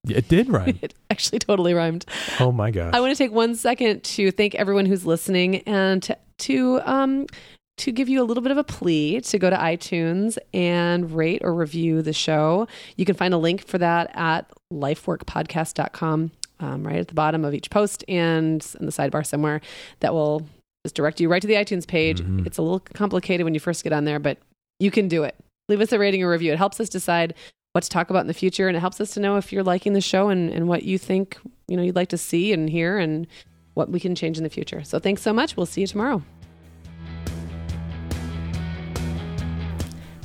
It 0.08 0.28
did 0.28 0.48
rhyme. 0.48 0.78
It 0.82 0.94
actually 1.10 1.40
totally 1.40 1.74
rhymed. 1.74 2.06
oh 2.40 2.50
my 2.50 2.70
gosh. 2.70 2.94
I 2.94 3.00
want 3.00 3.12
to 3.12 3.18
take 3.22 3.30
one 3.32 3.56
second 3.56 4.02
to 4.04 4.30
thank 4.30 4.54
everyone 4.54 4.86
who's 4.86 5.04
listening 5.04 5.56
and 5.68 6.02
to, 6.04 6.16
to 6.38 6.80
um 6.86 7.26
to 7.76 7.90
give 7.92 8.08
you 8.08 8.22
a 8.22 8.24
little 8.24 8.42
bit 8.42 8.52
of 8.52 8.58
a 8.58 8.64
plea 8.64 9.20
to 9.20 9.38
go 9.38 9.50
to 9.50 9.56
iTunes 9.56 10.38
and 10.52 11.10
rate 11.10 11.42
or 11.44 11.54
review 11.54 12.02
the 12.02 12.12
show. 12.12 12.68
You 12.96 13.04
can 13.04 13.16
find 13.16 13.34
a 13.34 13.38
link 13.38 13.66
for 13.66 13.78
that 13.78 14.10
at 14.14 14.50
lifeworkpodcast.com 14.72 16.30
um, 16.60 16.86
right 16.86 16.96
at 16.98 17.08
the 17.08 17.14
bottom 17.14 17.44
of 17.44 17.52
each 17.54 17.70
post 17.70 18.04
and 18.08 18.64
in 18.78 18.86
the 18.86 18.92
sidebar 18.92 19.26
somewhere 19.26 19.60
that 20.00 20.14
will 20.14 20.46
just 20.84 20.94
direct 20.94 21.20
you 21.20 21.28
right 21.28 21.42
to 21.42 21.48
the 21.48 21.54
iTunes 21.54 21.86
page. 21.86 22.20
Mhm. 22.20 22.46
It's 22.46 22.58
a 22.58 22.62
little 22.62 22.80
complicated 22.80 23.44
when 23.44 23.54
you 23.54 23.60
first 23.60 23.82
get 23.82 23.92
on 23.92 24.04
there, 24.04 24.18
but 24.18 24.38
you 24.78 24.90
can 24.90 25.08
do 25.08 25.24
it. 25.24 25.34
Leave 25.68 25.80
us 25.80 25.92
a 25.92 25.98
rating 25.98 26.22
or 26.22 26.30
review. 26.30 26.52
It 26.52 26.58
helps 26.58 26.78
us 26.78 26.88
decide 26.88 27.34
what 27.72 27.82
to 27.82 27.90
talk 27.90 28.08
about 28.08 28.20
in 28.20 28.26
the 28.28 28.34
future 28.34 28.68
and 28.68 28.76
it 28.76 28.80
helps 28.80 29.00
us 29.00 29.10
to 29.14 29.20
know 29.20 29.36
if 29.36 29.52
you're 29.52 29.64
liking 29.64 29.94
the 29.94 30.00
show 30.00 30.28
and, 30.28 30.48
and 30.50 30.68
what 30.68 30.84
you 30.84 30.96
think 30.96 31.36
you 31.66 31.76
know 31.76 31.82
you'd 31.82 31.96
like 31.96 32.10
to 32.10 32.18
see 32.18 32.52
and 32.52 32.70
hear 32.70 32.98
and 32.98 33.26
what 33.72 33.90
we 33.90 33.98
can 33.98 34.14
change 34.14 34.36
in 34.36 34.44
the 34.44 34.50
future 34.50 34.84
so 34.84 35.00
thanks 35.00 35.22
so 35.22 35.32
much 35.32 35.56
we'll 35.56 35.66
see 35.66 35.80
you 35.80 35.86
tomorrow 35.88 36.22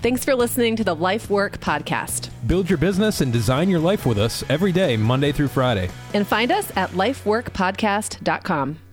thanks 0.02 0.24
for 0.26 0.36
listening 0.36 0.76
to 0.76 0.84
the 0.84 0.96
life 0.96 1.30
work 1.30 1.60
podcast 1.60 2.30
Build 2.48 2.70
your 2.70 2.78
business 2.78 3.22
and 3.22 3.32
design 3.32 3.70
your 3.70 3.80
life 3.80 4.06
with 4.06 4.18
us 4.18 4.44
every 4.50 4.72
day, 4.72 4.98
Monday 4.98 5.32
through 5.32 5.50
Friday. 5.50 5.90
and 6.14 6.26
find 6.28 6.52
us 6.52 6.72
at 6.76 6.90
lifeworkpodcast.com 6.92 8.89